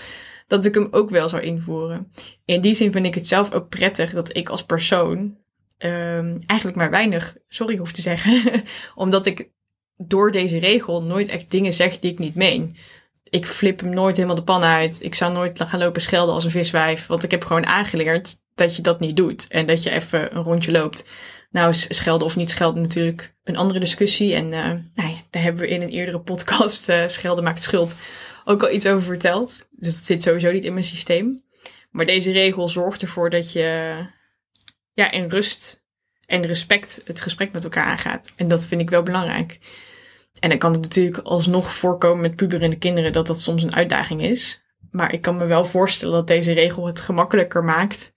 dat 0.46 0.64
ik 0.64 0.74
hem 0.74 0.88
ook 0.90 1.10
wel 1.10 1.28
zou 1.28 1.42
invoeren. 1.42 2.12
In 2.44 2.60
die 2.60 2.74
zin 2.74 2.92
vind 2.92 3.06
ik 3.06 3.14
het 3.14 3.26
zelf 3.26 3.52
ook 3.52 3.68
prettig 3.68 4.12
dat 4.12 4.36
ik 4.36 4.48
als 4.48 4.64
persoon 4.64 5.38
ehm, 5.78 6.38
eigenlijk 6.46 6.78
maar 6.78 6.90
weinig 6.90 7.36
sorry 7.48 7.76
hoef 7.76 7.92
te 7.92 8.00
zeggen. 8.00 8.62
Omdat 8.94 9.26
ik 9.26 9.50
door 9.96 10.30
deze 10.30 10.58
regel 10.58 11.02
nooit 11.02 11.28
echt 11.28 11.50
dingen 11.50 11.72
zeg 11.72 11.98
die 11.98 12.12
ik 12.12 12.18
niet 12.18 12.34
meen. 12.34 12.76
Ik 13.30 13.46
flip 13.46 13.80
hem 13.80 13.90
nooit 13.90 14.16
helemaal 14.16 14.36
de 14.36 14.42
pan 14.42 14.62
uit. 14.62 15.02
Ik 15.02 15.14
zou 15.14 15.32
nooit 15.32 15.62
gaan 15.62 15.78
lopen 15.78 16.02
schelden 16.02 16.34
als 16.34 16.44
een 16.44 16.50
viswijf. 16.50 17.06
Want 17.06 17.22
ik 17.22 17.30
heb 17.30 17.44
gewoon 17.44 17.66
aangeleerd 17.66 18.34
dat 18.54 18.76
je 18.76 18.82
dat 18.82 19.00
niet 19.00 19.16
doet. 19.16 19.46
En 19.48 19.66
dat 19.66 19.82
je 19.82 19.90
even 19.90 20.36
een 20.36 20.42
rondje 20.42 20.72
loopt. 20.72 21.08
Nou 21.50 21.68
is 21.68 21.86
schelden 21.96 22.26
of 22.26 22.36
niet 22.36 22.50
schelden 22.50 22.82
natuurlijk 22.82 23.34
een 23.44 23.56
andere 23.56 23.80
discussie. 23.80 24.34
En 24.34 24.52
eh, 24.52 24.64
nou 24.94 25.10
ja, 25.10 25.16
daar 25.30 25.42
hebben 25.42 25.62
we 25.62 25.68
in 25.68 25.82
een 25.82 25.88
eerdere 25.88 26.20
podcast, 26.20 26.88
eh, 26.88 27.06
Schelden 27.06 27.44
maakt 27.44 27.62
schuld, 27.62 27.96
ook 28.44 28.62
al 28.62 28.70
iets 28.70 28.86
over 28.86 29.02
verteld. 29.02 29.68
Dus 29.70 29.94
dat 29.94 30.04
zit 30.04 30.22
sowieso 30.22 30.50
niet 30.50 30.64
in 30.64 30.72
mijn 30.72 30.84
systeem. 30.84 31.44
Maar 31.90 32.06
deze 32.06 32.32
regel 32.32 32.68
zorgt 32.68 33.02
ervoor 33.02 33.30
dat 33.30 33.52
je 33.52 33.96
ja, 34.92 35.10
in 35.10 35.28
rust 35.28 35.84
en 36.26 36.46
respect 36.46 37.02
het 37.04 37.20
gesprek 37.20 37.52
met 37.52 37.64
elkaar 37.64 37.84
aangaat. 37.84 38.32
En 38.36 38.48
dat 38.48 38.66
vind 38.66 38.80
ik 38.80 38.90
wel 38.90 39.02
belangrijk. 39.02 39.58
En 40.40 40.48
dan 40.48 40.58
kan 40.58 40.72
het 40.72 40.80
natuurlijk 40.80 41.18
alsnog 41.18 41.74
voorkomen 41.74 42.20
met 42.20 42.36
puberende 42.36 42.78
kinderen 42.78 43.12
dat 43.12 43.26
dat 43.26 43.40
soms 43.40 43.62
een 43.62 43.74
uitdaging 43.74 44.22
is. 44.22 44.64
Maar 44.90 45.12
ik 45.12 45.22
kan 45.22 45.36
me 45.36 45.46
wel 45.46 45.64
voorstellen 45.64 46.14
dat 46.14 46.26
deze 46.26 46.52
regel 46.52 46.86
het 46.86 47.00
gemakkelijker 47.00 47.64
maakt 47.64 48.14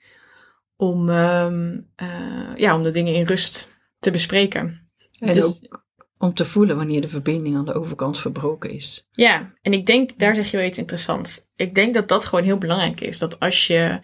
om, 0.75 1.09
ehm, 1.09 1.79
eh, 1.95 2.55
ja, 2.55 2.75
om 2.75 2.83
de 2.83 2.91
dingen 2.91 3.13
in 3.13 3.25
rust 3.25 3.77
te 3.99 4.11
bespreken. 4.11 4.89
En 5.19 5.33
Dus- 5.33 5.43
ook 5.43 5.87
om 6.17 6.33
te 6.33 6.45
voelen 6.45 6.75
wanneer 6.75 7.01
de 7.01 7.09
verbinding 7.09 7.55
aan 7.55 7.65
de 7.65 7.73
overkant 7.73 8.19
verbroken 8.19 8.69
is. 8.69 9.07
Ja, 9.11 9.53
en 9.61 9.73
ik 9.73 9.85
denk, 9.85 10.19
daar 10.19 10.35
zeg 10.35 10.51
je 10.51 10.57
wel 10.57 10.65
iets 10.65 10.77
interessants. 10.77 11.47
Ik 11.55 11.75
denk 11.75 11.93
dat 11.93 12.07
dat 12.07 12.25
gewoon 12.25 12.43
heel 12.45 12.57
belangrijk 12.57 13.01
is. 13.01 13.17
Dat 13.17 13.39
als 13.39 13.67
je 13.67 13.99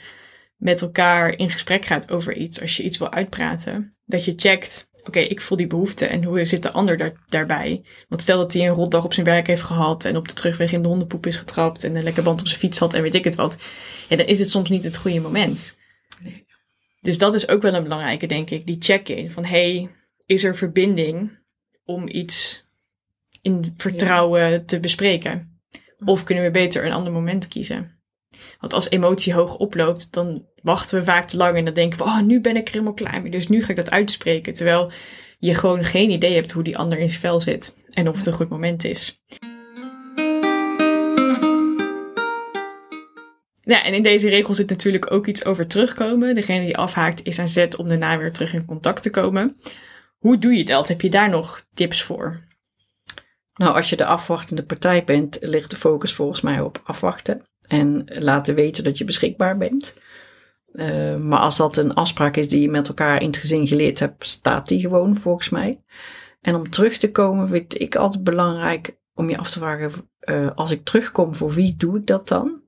met 0.55 0.81
elkaar 0.81 1.37
in 1.37 1.51
gesprek 1.51 1.85
gaat 1.85 2.11
over 2.11 2.35
iets, 2.35 2.61
als 2.61 2.77
je 2.77 2.83
iets 2.83 2.97
wil 2.97 3.11
uitpraten, 3.11 3.97
dat 4.05 4.25
je 4.25 4.33
checkt, 4.35 4.89
oké, 5.07 5.19
ik 5.19 5.41
voel 5.41 5.57
die 5.57 5.67
behoefte 5.67 6.05
en 6.05 6.23
hoe 6.23 6.45
zit 6.45 6.63
de 6.63 6.71
ander 6.71 6.97
daar, 6.97 7.13
daarbij? 7.25 7.83
Want 8.07 8.21
stel 8.21 8.37
dat 8.37 8.53
hij 8.53 8.67
een 8.67 8.73
rotdag 8.73 9.03
op 9.03 9.13
zijn 9.13 9.25
werk 9.25 9.47
heeft 9.47 9.61
gehad 9.61 10.05
en 10.05 10.17
op 10.17 10.27
de 10.27 10.33
terugweg 10.33 10.71
in 10.71 10.81
de 10.81 10.87
hondenpoep 10.87 11.25
is 11.25 11.35
getrapt 11.35 11.83
en 11.83 11.95
een 11.95 12.03
lekker 12.03 12.23
band 12.23 12.39
op 12.39 12.47
zijn 12.47 12.59
fiets 12.59 12.79
had 12.79 12.93
en 12.93 13.01
weet 13.01 13.15
ik 13.15 13.23
het 13.23 13.35
wat. 13.35 13.57
Ja, 14.09 14.15
dan 14.15 14.25
is 14.25 14.39
het 14.39 14.49
soms 14.49 14.69
niet 14.69 14.83
het 14.83 14.97
goede 14.97 15.19
moment. 15.19 15.77
Nee. 16.23 16.45
Dus 17.01 17.17
dat 17.17 17.33
is 17.33 17.47
ook 17.47 17.61
wel 17.61 17.73
een 17.73 17.83
belangrijke, 17.83 18.27
denk 18.27 18.49
ik, 18.49 18.65
die 18.65 18.77
check-in 18.79 19.31
van, 19.31 19.45
hey, 19.45 19.89
is 20.25 20.43
er 20.43 20.55
verbinding 20.55 21.37
om 21.83 22.07
iets 22.07 22.65
in 23.41 23.73
vertrouwen 23.77 24.65
te 24.65 24.79
bespreken? 24.79 25.59
Of 26.05 26.23
kunnen 26.23 26.43
we 26.43 26.51
beter 26.51 26.85
een 26.85 26.91
ander 26.91 27.13
moment 27.13 27.47
kiezen? 27.47 27.94
Want 28.59 28.73
als 28.73 28.89
emotie 28.89 29.33
hoog 29.33 29.55
oploopt, 29.55 30.13
dan 30.13 30.45
wachten 30.61 30.97
we 30.99 31.03
vaak 31.03 31.25
te 31.25 31.37
lang 31.37 31.57
en 31.57 31.65
dan 31.65 31.73
denken 31.73 31.97
we, 31.97 32.03
oh, 32.03 32.21
nu 32.21 32.41
ben 32.41 32.55
ik 32.55 32.67
er 32.67 32.73
helemaal 32.73 32.93
klaar 32.93 33.21
mee, 33.21 33.31
dus 33.31 33.47
nu 33.47 33.63
ga 33.63 33.69
ik 33.69 33.75
dat 33.75 33.91
uitspreken. 33.91 34.53
Terwijl 34.53 34.91
je 35.39 35.53
gewoon 35.53 35.83
geen 35.83 36.09
idee 36.09 36.33
hebt 36.33 36.51
hoe 36.51 36.63
die 36.63 36.77
ander 36.77 36.97
in 36.97 37.09
zijn 37.09 37.21
vel 37.21 37.39
zit 37.39 37.75
en 37.91 38.09
of 38.09 38.17
het 38.17 38.25
een 38.25 38.33
goed 38.33 38.49
moment 38.49 38.83
is. 38.83 39.21
Ja, 43.61 43.83
en 43.83 43.93
in 43.93 44.03
deze 44.03 44.29
regel 44.29 44.53
zit 44.53 44.69
natuurlijk 44.69 45.11
ook 45.11 45.27
iets 45.27 45.45
over 45.45 45.67
terugkomen. 45.67 46.35
Degene 46.35 46.65
die 46.65 46.77
afhaakt 46.77 47.23
is 47.23 47.39
aan 47.39 47.47
zet 47.47 47.75
om 47.75 47.87
daarna 47.87 48.17
weer 48.17 48.31
terug 48.31 48.53
in 48.53 48.65
contact 48.65 49.01
te 49.01 49.09
komen. 49.09 49.57
Hoe 50.17 50.37
doe 50.37 50.53
je 50.53 50.65
dat? 50.65 50.87
Heb 50.87 51.01
je 51.01 51.09
daar 51.09 51.29
nog 51.29 51.65
tips 51.73 52.03
voor? 52.03 52.43
Nou, 53.55 53.75
als 53.75 53.89
je 53.89 53.95
de 53.95 54.05
afwachtende 54.05 54.63
partij 54.63 55.03
bent, 55.03 55.37
ligt 55.41 55.69
de 55.69 55.75
focus 55.75 56.13
volgens 56.13 56.41
mij 56.41 56.59
op 56.59 56.81
afwachten. 56.83 57.45
En 57.67 58.05
laten 58.19 58.55
weten 58.55 58.83
dat 58.83 58.97
je 58.97 59.05
beschikbaar 59.05 59.57
bent. 59.57 59.95
Uh, 60.73 61.15
maar 61.15 61.39
als 61.39 61.57
dat 61.57 61.77
een 61.77 61.93
afspraak 61.93 62.35
is 62.35 62.49
die 62.49 62.61
je 62.61 62.69
met 62.69 62.87
elkaar 62.87 63.21
in 63.21 63.27
het 63.27 63.37
gezin 63.37 63.67
geleerd 63.67 63.99
hebt, 63.99 64.27
staat 64.27 64.67
die 64.67 64.79
gewoon 64.79 65.17
volgens 65.17 65.49
mij. 65.49 65.83
En 66.41 66.55
om 66.55 66.69
terug 66.69 66.97
te 66.97 67.11
komen 67.11 67.47
vind 67.47 67.81
ik 67.81 67.95
altijd 67.95 68.23
belangrijk 68.23 68.97
om 69.13 69.29
je 69.29 69.37
af 69.37 69.51
te 69.51 69.59
vragen, 69.59 69.91
uh, 70.29 70.49
als 70.55 70.71
ik 70.71 70.83
terugkom, 70.83 71.35
voor 71.35 71.51
wie 71.51 71.75
doe 71.77 71.97
ik 71.97 72.07
dat 72.07 72.27
dan? 72.27 72.61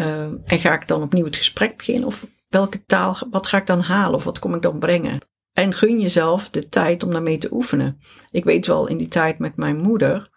Uh, 0.00 0.22
en 0.22 0.58
ga 0.58 0.74
ik 0.74 0.88
dan 0.88 1.02
opnieuw 1.02 1.24
het 1.24 1.36
gesprek 1.36 1.76
beginnen? 1.76 2.06
Of 2.06 2.26
welke 2.48 2.84
taal, 2.84 3.16
wat 3.30 3.46
ga 3.46 3.56
ik 3.56 3.66
dan 3.66 3.80
halen? 3.80 4.14
Of 4.14 4.24
wat 4.24 4.38
kom 4.38 4.54
ik 4.54 4.62
dan 4.62 4.78
brengen? 4.78 5.20
En 5.52 5.72
gun 5.72 6.00
jezelf 6.00 6.50
de 6.50 6.68
tijd 6.68 7.02
om 7.02 7.10
daarmee 7.10 7.38
te 7.38 7.52
oefenen. 7.52 7.98
Ik 8.30 8.44
weet 8.44 8.66
wel 8.66 8.86
in 8.86 8.98
die 8.98 9.08
tijd 9.08 9.38
met 9.38 9.56
mijn 9.56 9.76
moeder, 9.76 10.30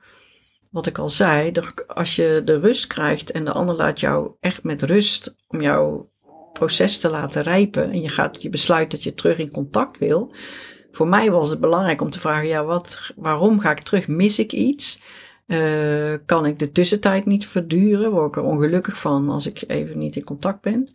wat 0.73 0.86
ik 0.86 0.97
al 0.97 1.09
zei, 1.09 1.51
als 1.88 2.15
je 2.15 2.41
de 2.45 2.59
rust 2.59 2.88
krijgt 2.88 3.31
en 3.31 3.45
de 3.45 3.51
ander 3.51 3.75
laat 3.75 3.99
jou 3.99 4.31
echt 4.39 4.63
met 4.63 4.81
rust 4.81 5.36
om 5.47 5.62
jouw 5.62 6.12
proces 6.53 6.99
te 6.99 7.09
laten 7.09 7.41
rijpen 7.41 7.91
en 7.91 8.01
je 8.01 8.09
gaat 8.09 8.41
je 8.41 8.49
besluit 8.49 8.91
dat 8.91 9.03
je 9.03 9.13
terug 9.13 9.38
in 9.38 9.51
contact 9.51 9.97
wil. 9.97 10.33
Voor 10.91 11.07
mij 11.07 11.31
was 11.31 11.49
het 11.49 11.59
belangrijk 11.59 12.01
om 12.01 12.09
te 12.09 12.19
vragen, 12.19 12.47
ja, 12.47 12.65
wat, 12.65 13.12
waarom 13.15 13.59
ga 13.59 13.71
ik 13.71 13.79
terug? 13.79 14.07
Mis 14.07 14.39
ik 14.39 14.51
iets? 14.51 15.01
Uh, 15.47 16.13
kan 16.25 16.45
ik 16.45 16.59
de 16.59 16.71
tussentijd 16.71 17.25
niet 17.25 17.47
verduren? 17.47 18.12
Word 18.12 18.27
ik 18.27 18.36
er 18.36 18.49
ongelukkig 18.49 18.99
van 18.99 19.29
als 19.29 19.45
ik 19.45 19.63
even 19.67 19.97
niet 19.97 20.15
in 20.15 20.23
contact 20.23 20.62
ben? 20.62 20.89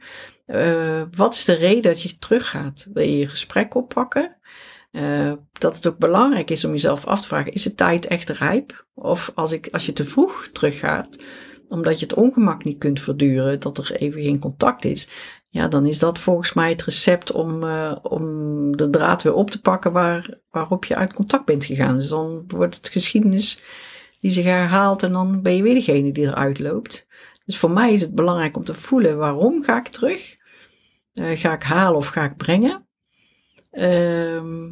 Uh, 0.47 1.03
wat 1.17 1.35
is 1.35 1.45
de 1.45 1.55
reden 1.55 1.83
dat 1.83 2.03
je 2.03 2.19
teruggaat? 2.19 2.87
Wil 2.93 3.05
je 3.05 3.19
je 3.19 3.27
gesprek 3.27 3.75
oppakken? 3.75 4.37
Uh, 4.99 5.33
dat 5.53 5.77
het 5.77 5.87
ook 5.87 5.99
belangrijk 5.99 6.51
is 6.51 6.65
om 6.65 6.71
jezelf 6.71 7.07
af 7.07 7.21
te 7.21 7.27
vragen: 7.27 7.53
is 7.53 7.63
de 7.63 7.75
tijd 7.75 8.07
echt 8.07 8.31
rijp? 8.31 8.87
Of 8.95 9.33
als, 9.35 9.53
ik, 9.53 9.69
als 9.73 9.87
je 9.87 9.93
te 9.93 10.05
vroeg 10.05 10.49
teruggaat, 10.53 11.19
omdat 11.69 12.01
je 12.01 12.07
het 12.07 12.15
ongemak 12.15 12.65
niet 12.65 12.79
kunt 12.79 13.01
verduren, 13.01 13.61
dat 13.61 13.79
er 13.79 13.93
even 13.93 14.23
geen 14.23 14.39
contact 14.39 14.85
is, 14.85 15.09
ja, 15.49 15.69
dan 15.69 15.87
is 15.87 15.99
dat 15.99 16.19
volgens 16.19 16.53
mij 16.53 16.71
het 16.71 16.83
recept 16.83 17.33
om, 17.33 17.63
uh, 17.63 17.97
om 18.03 18.77
de 18.77 18.91
draad 18.91 19.23
weer 19.23 19.35
op 19.35 19.51
te 19.51 19.61
pakken 19.61 19.93
waar, 19.93 20.39
waarop 20.51 20.85
je 20.85 20.97
uit 20.97 21.13
contact 21.13 21.45
bent 21.45 21.65
gegaan. 21.65 21.97
Dus 21.97 22.09
dan 22.09 22.45
wordt 22.47 22.77
het 22.77 22.89
geschiedenis 22.89 23.63
die 24.21 24.31
zich 24.31 24.45
herhaalt 24.45 25.03
en 25.03 25.13
dan 25.13 25.43
ben 25.43 25.57
je 25.57 25.63
weer 25.63 25.75
degene 25.75 26.13
die 26.13 26.27
eruit 26.27 26.59
loopt. 26.59 27.07
Dus 27.45 27.59
voor 27.59 27.71
mij 27.71 27.93
is 27.93 28.01
het 28.01 28.15
belangrijk 28.15 28.57
om 28.57 28.65
te 28.65 28.75
voelen 28.75 29.19
waarom 29.19 29.63
ga 29.63 29.79
ik 29.79 29.89
terug? 29.89 30.37
Uh, 31.15 31.39
ga 31.39 31.53
ik 31.53 31.63
halen 31.63 31.97
of 31.97 32.07
ga 32.07 32.25
ik 32.25 32.37
brengen? 32.37 32.87
Ehm, 33.71 34.71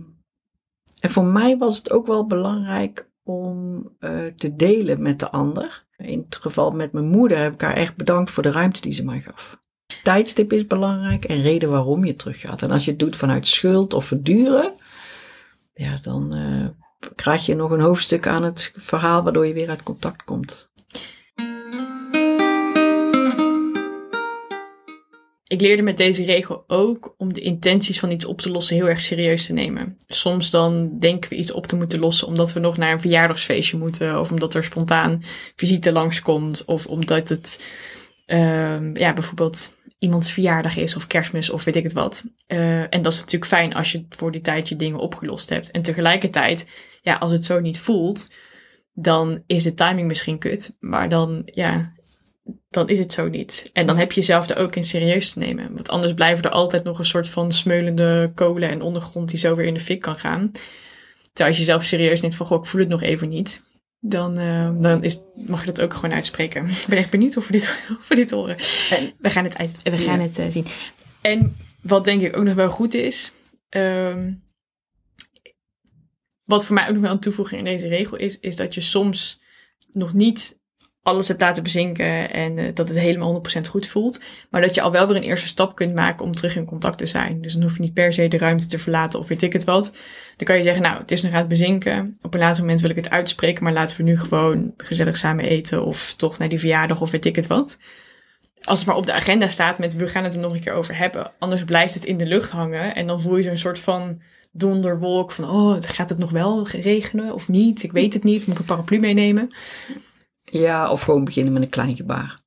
en 1.00 1.10
voor 1.10 1.24
mij 1.24 1.56
was 1.56 1.76
het 1.76 1.90
ook 1.90 2.06
wel 2.06 2.26
belangrijk 2.26 3.10
om 3.22 3.82
uh, 4.00 4.26
te 4.36 4.56
delen 4.56 5.02
met 5.02 5.20
de 5.20 5.30
ander. 5.30 5.84
In 5.96 6.18
het 6.18 6.36
geval 6.36 6.70
met 6.70 6.92
mijn 6.92 7.08
moeder 7.08 7.38
heb 7.38 7.52
ik 7.52 7.60
haar 7.60 7.74
echt 7.74 7.96
bedankt 7.96 8.30
voor 8.30 8.42
de 8.42 8.50
ruimte 8.50 8.80
die 8.80 8.92
ze 8.92 9.04
mij 9.04 9.20
gaf. 9.20 9.64
Tijdstip 10.02 10.52
is 10.52 10.66
belangrijk 10.66 11.24
en 11.24 11.42
reden 11.42 11.70
waarom 11.70 12.04
je 12.04 12.16
teruggaat. 12.16 12.62
En 12.62 12.70
als 12.70 12.84
je 12.84 12.90
het 12.90 13.00
doet 13.00 13.16
vanuit 13.16 13.46
schuld 13.46 13.94
of 13.94 14.04
verduren, 14.04 14.72
ja, 15.74 15.98
dan 16.02 16.34
uh, 16.34 16.66
krijg 17.14 17.46
je 17.46 17.54
nog 17.54 17.70
een 17.70 17.80
hoofdstuk 17.80 18.26
aan 18.26 18.42
het 18.42 18.72
verhaal 18.76 19.22
waardoor 19.22 19.46
je 19.46 19.52
weer 19.52 19.68
uit 19.68 19.82
contact 19.82 20.24
komt. 20.24 20.70
Ik 25.48 25.60
leerde 25.60 25.82
met 25.82 25.96
deze 25.96 26.24
regel 26.24 26.64
ook 26.66 27.14
om 27.18 27.32
de 27.32 27.40
intenties 27.40 28.00
van 28.00 28.10
iets 28.10 28.24
op 28.24 28.40
te 28.40 28.50
lossen 28.50 28.76
heel 28.76 28.88
erg 28.88 29.02
serieus 29.02 29.46
te 29.46 29.52
nemen. 29.52 29.96
Soms 30.06 30.50
dan 30.50 30.98
denken 30.98 31.30
we 31.30 31.36
iets 31.36 31.52
op 31.52 31.66
te 31.66 31.76
moeten 31.76 31.98
lossen 31.98 32.26
omdat 32.26 32.52
we 32.52 32.60
nog 32.60 32.76
naar 32.76 32.92
een 32.92 33.00
verjaardagsfeestje 33.00 33.76
moeten, 33.76 34.20
of 34.20 34.30
omdat 34.30 34.54
er 34.54 34.64
spontaan 34.64 35.22
visite 35.56 35.92
langskomt, 35.92 36.64
of 36.64 36.86
omdat 36.86 37.28
het 37.28 37.64
uh, 38.26 38.94
ja, 38.94 39.12
bijvoorbeeld 39.12 39.76
iemands 39.98 40.32
verjaardag 40.32 40.76
is 40.76 40.96
of 40.96 41.06
kerstmis 41.06 41.50
of 41.50 41.64
weet 41.64 41.76
ik 41.76 41.82
het 41.82 41.92
wat. 41.92 42.24
Uh, 42.46 42.80
en 42.80 43.02
dat 43.02 43.12
is 43.12 43.18
natuurlijk 43.18 43.50
fijn 43.50 43.74
als 43.74 43.92
je 43.92 44.06
voor 44.08 44.32
die 44.32 44.40
tijd 44.40 44.68
je 44.68 44.76
dingen 44.76 44.98
opgelost 44.98 45.48
hebt. 45.48 45.70
En 45.70 45.82
tegelijkertijd, 45.82 46.68
ja, 47.02 47.14
als 47.14 47.32
het 47.32 47.44
zo 47.44 47.60
niet 47.60 47.80
voelt, 47.80 48.34
dan 48.92 49.42
is 49.46 49.62
de 49.62 49.74
timing 49.74 50.06
misschien 50.06 50.38
kut. 50.38 50.76
Maar 50.80 51.08
dan, 51.08 51.42
ja, 51.44 51.94
dan 52.70 52.88
is 52.88 52.98
het 52.98 53.12
zo 53.12 53.28
niet. 53.28 53.70
En 53.72 53.86
dan 53.86 53.96
heb 53.96 54.12
je 54.12 54.20
jezelf 54.20 54.48
er 54.48 54.56
ook 54.56 54.76
in 54.76 54.84
serieus 54.84 55.32
te 55.32 55.38
nemen. 55.38 55.74
Want 55.74 55.88
anders 55.88 56.14
blijven 56.14 56.44
er 56.44 56.50
altijd 56.50 56.84
nog 56.84 56.98
een 56.98 57.04
soort 57.04 57.28
van 57.28 57.52
smeulende 57.52 58.32
kolen 58.34 58.68
en 58.68 58.82
ondergrond 58.82 59.28
die 59.28 59.38
zo 59.38 59.54
weer 59.54 59.66
in 59.66 59.74
de 59.74 59.80
fik 59.80 60.00
kan 60.00 60.18
gaan. 60.18 60.52
Terwijl 61.32 61.48
als 61.48 61.56
je 61.56 61.64
jezelf 61.64 61.84
serieus 61.84 62.20
neemt 62.20 62.36
van, 62.36 62.46
goh, 62.46 62.58
ik 62.58 62.68
voel 62.68 62.80
het 62.80 62.90
nog 62.90 63.02
even 63.02 63.28
niet. 63.28 63.62
Dan, 64.00 64.40
uh, 64.40 64.70
dan 64.80 65.04
is, 65.04 65.22
mag 65.34 65.60
je 65.60 65.66
dat 65.72 65.80
ook 65.80 65.94
gewoon 65.94 66.14
uitspreken. 66.14 66.68
Ik 66.82 66.84
ben 66.88 66.98
echt 66.98 67.10
benieuwd 67.10 67.36
of 67.36 67.46
we 67.46 67.52
dit, 67.52 67.76
of 67.98 68.08
we 68.08 68.14
dit 68.14 68.30
horen. 68.30 68.56
we 69.18 69.30
gaan 69.30 69.44
het, 69.44 69.58
uit, 69.58 69.82
we 69.82 69.98
gaan 69.98 70.20
het 70.20 70.38
uh, 70.38 70.46
zien. 70.48 70.66
En 71.20 71.56
wat 71.82 72.04
denk 72.04 72.22
ik 72.22 72.36
ook 72.36 72.44
nog 72.44 72.54
wel 72.54 72.70
goed 72.70 72.94
is. 72.94 73.32
Um, 73.68 74.44
wat 76.44 76.66
voor 76.66 76.74
mij 76.74 76.86
ook 76.86 76.92
nog 76.92 77.02
wel 77.02 77.10
een 77.10 77.20
toevoeging 77.20 77.58
in 77.58 77.64
deze 77.64 77.88
regel 77.88 78.16
is, 78.16 78.40
is 78.40 78.56
dat 78.56 78.74
je 78.74 78.80
soms 78.80 79.40
nog 79.90 80.12
niet 80.12 80.60
alles 81.06 81.28
hebt 81.28 81.40
laten 81.40 81.62
bezinken 81.62 82.30
en 82.32 82.58
uh, 82.58 82.64
dat 82.74 82.88
het 82.88 82.98
helemaal 82.98 83.42
100% 83.56 83.60
goed 83.68 83.86
voelt. 83.86 84.20
Maar 84.50 84.60
dat 84.60 84.74
je 84.74 84.80
al 84.80 84.92
wel 84.92 85.06
weer 85.06 85.16
een 85.16 85.22
eerste 85.22 85.46
stap 85.46 85.74
kunt 85.74 85.94
maken 85.94 86.24
om 86.24 86.34
terug 86.34 86.56
in 86.56 86.64
contact 86.64 86.98
te 86.98 87.06
zijn. 87.06 87.40
Dus 87.42 87.52
dan 87.52 87.62
hoef 87.62 87.76
je 87.76 87.80
niet 87.80 87.94
per 87.94 88.12
se 88.12 88.28
de 88.28 88.38
ruimte 88.38 88.66
te 88.66 88.78
verlaten 88.78 89.18
of 89.18 89.28
weet 89.28 89.42
ik 89.42 89.52
het 89.52 89.64
wat. 89.64 89.96
Dan 90.36 90.46
kan 90.46 90.56
je 90.56 90.62
zeggen, 90.62 90.82
nou, 90.82 90.98
het 90.98 91.10
is 91.10 91.22
nog 91.22 91.32
aan 91.32 91.38
het 91.38 91.48
bezinken. 91.48 92.16
Op 92.22 92.34
een 92.34 92.40
later 92.40 92.60
moment 92.60 92.80
wil 92.80 92.90
ik 92.90 92.96
het 92.96 93.10
uitspreken, 93.10 93.64
maar 93.64 93.72
laten 93.72 93.96
we 93.96 94.02
nu 94.02 94.18
gewoon 94.18 94.74
gezellig 94.76 95.16
samen 95.16 95.44
eten 95.44 95.84
of 95.84 96.14
toch 96.16 96.38
naar 96.38 96.48
die 96.48 96.58
verjaardag 96.58 97.00
of 97.00 97.10
weet 97.10 97.24
ik 97.24 97.36
het 97.36 97.46
wat. 97.46 97.78
Als 98.62 98.78
het 98.78 98.88
maar 98.88 98.96
op 98.96 99.06
de 99.06 99.12
agenda 99.12 99.48
staat 99.48 99.78
met 99.78 99.96
we 99.96 100.08
gaan 100.08 100.24
het 100.24 100.34
er 100.34 100.40
nog 100.40 100.54
een 100.54 100.60
keer 100.60 100.72
over 100.72 100.96
hebben. 100.96 101.32
Anders 101.38 101.64
blijft 101.64 101.94
het 101.94 102.04
in 102.04 102.18
de 102.18 102.26
lucht 102.26 102.50
hangen 102.50 102.94
en 102.94 103.06
dan 103.06 103.20
voel 103.20 103.36
je 103.36 103.42
zo'n 103.42 103.56
soort 103.56 103.80
van 103.80 104.20
donderwolk 104.52 105.32
van, 105.32 105.50
oh, 105.50 105.76
gaat 105.80 106.08
het 106.08 106.18
nog 106.18 106.30
wel 106.30 106.68
regenen 106.68 107.34
of 107.34 107.48
niet? 107.48 107.82
Ik 107.82 107.92
weet 107.92 108.12
het 108.12 108.24
niet, 108.24 108.46
moet 108.46 108.54
ik 108.54 108.60
een 108.60 108.66
paraplu 108.66 108.98
meenemen? 108.98 109.50
Ja, 110.50 110.90
of 110.90 111.02
gewoon 111.02 111.24
beginnen 111.24 111.52
met 111.52 111.62
een 111.62 111.68
klein 111.68 111.96
gebaar. 111.96 112.38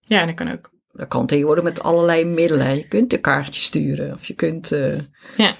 Ja, 0.00 0.26
dat 0.26 0.34
kan 0.34 0.52
ook. 0.52 0.72
Dat 0.92 1.08
kan 1.08 1.26
tegenwoordig 1.26 1.64
met 1.64 1.82
allerlei 1.82 2.24
middelen. 2.24 2.76
Je 2.76 2.88
kunt 2.88 3.12
een 3.12 3.20
kaartje 3.20 3.62
sturen 3.62 4.14
of 4.14 4.24
je 4.24 4.34
kunt 4.34 4.72
uh, 4.72 4.96
ja. 5.36 5.36
ja. 5.36 5.54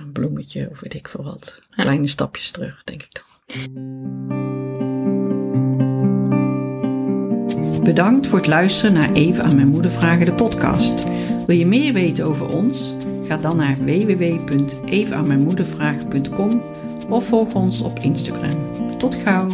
een 0.00 0.12
bloemetje 0.12 0.68
of 0.70 0.80
weet 0.80 0.94
ik 0.94 1.08
veel 1.08 1.24
wat. 1.24 1.60
Kleine 1.70 2.06
stapjes 2.06 2.50
terug, 2.50 2.84
denk 2.84 3.02
ik 3.02 3.12
dan. 3.12 3.24
Bedankt 7.84 8.26
voor 8.26 8.38
het 8.38 8.46
luisteren 8.46 8.92
naar 8.92 9.12
Even 9.12 9.44
aan 9.44 9.54
mijn 9.54 9.68
moeder 9.68 9.90
vragen 9.90 10.24
de 10.24 10.34
podcast. 10.34 11.04
Wil 11.46 11.56
je 11.56 11.66
meer 11.66 11.92
weten 11.92 12.24
over 12.24 12.56
ons? 12.56 12.94
Ga 13.24 13.36
dan 13.36 13.56
naar 13.56 13.76
www.evenaanmijnmoedervragen.com 13.76 16.62
of 17.10 17.24
volg 17.24 17.54
ons 17.54 17.82
op 17.82 17.98
Instagram. 17.98 18.98
Tot 18.98 19.14
gauw! 19.14 19.46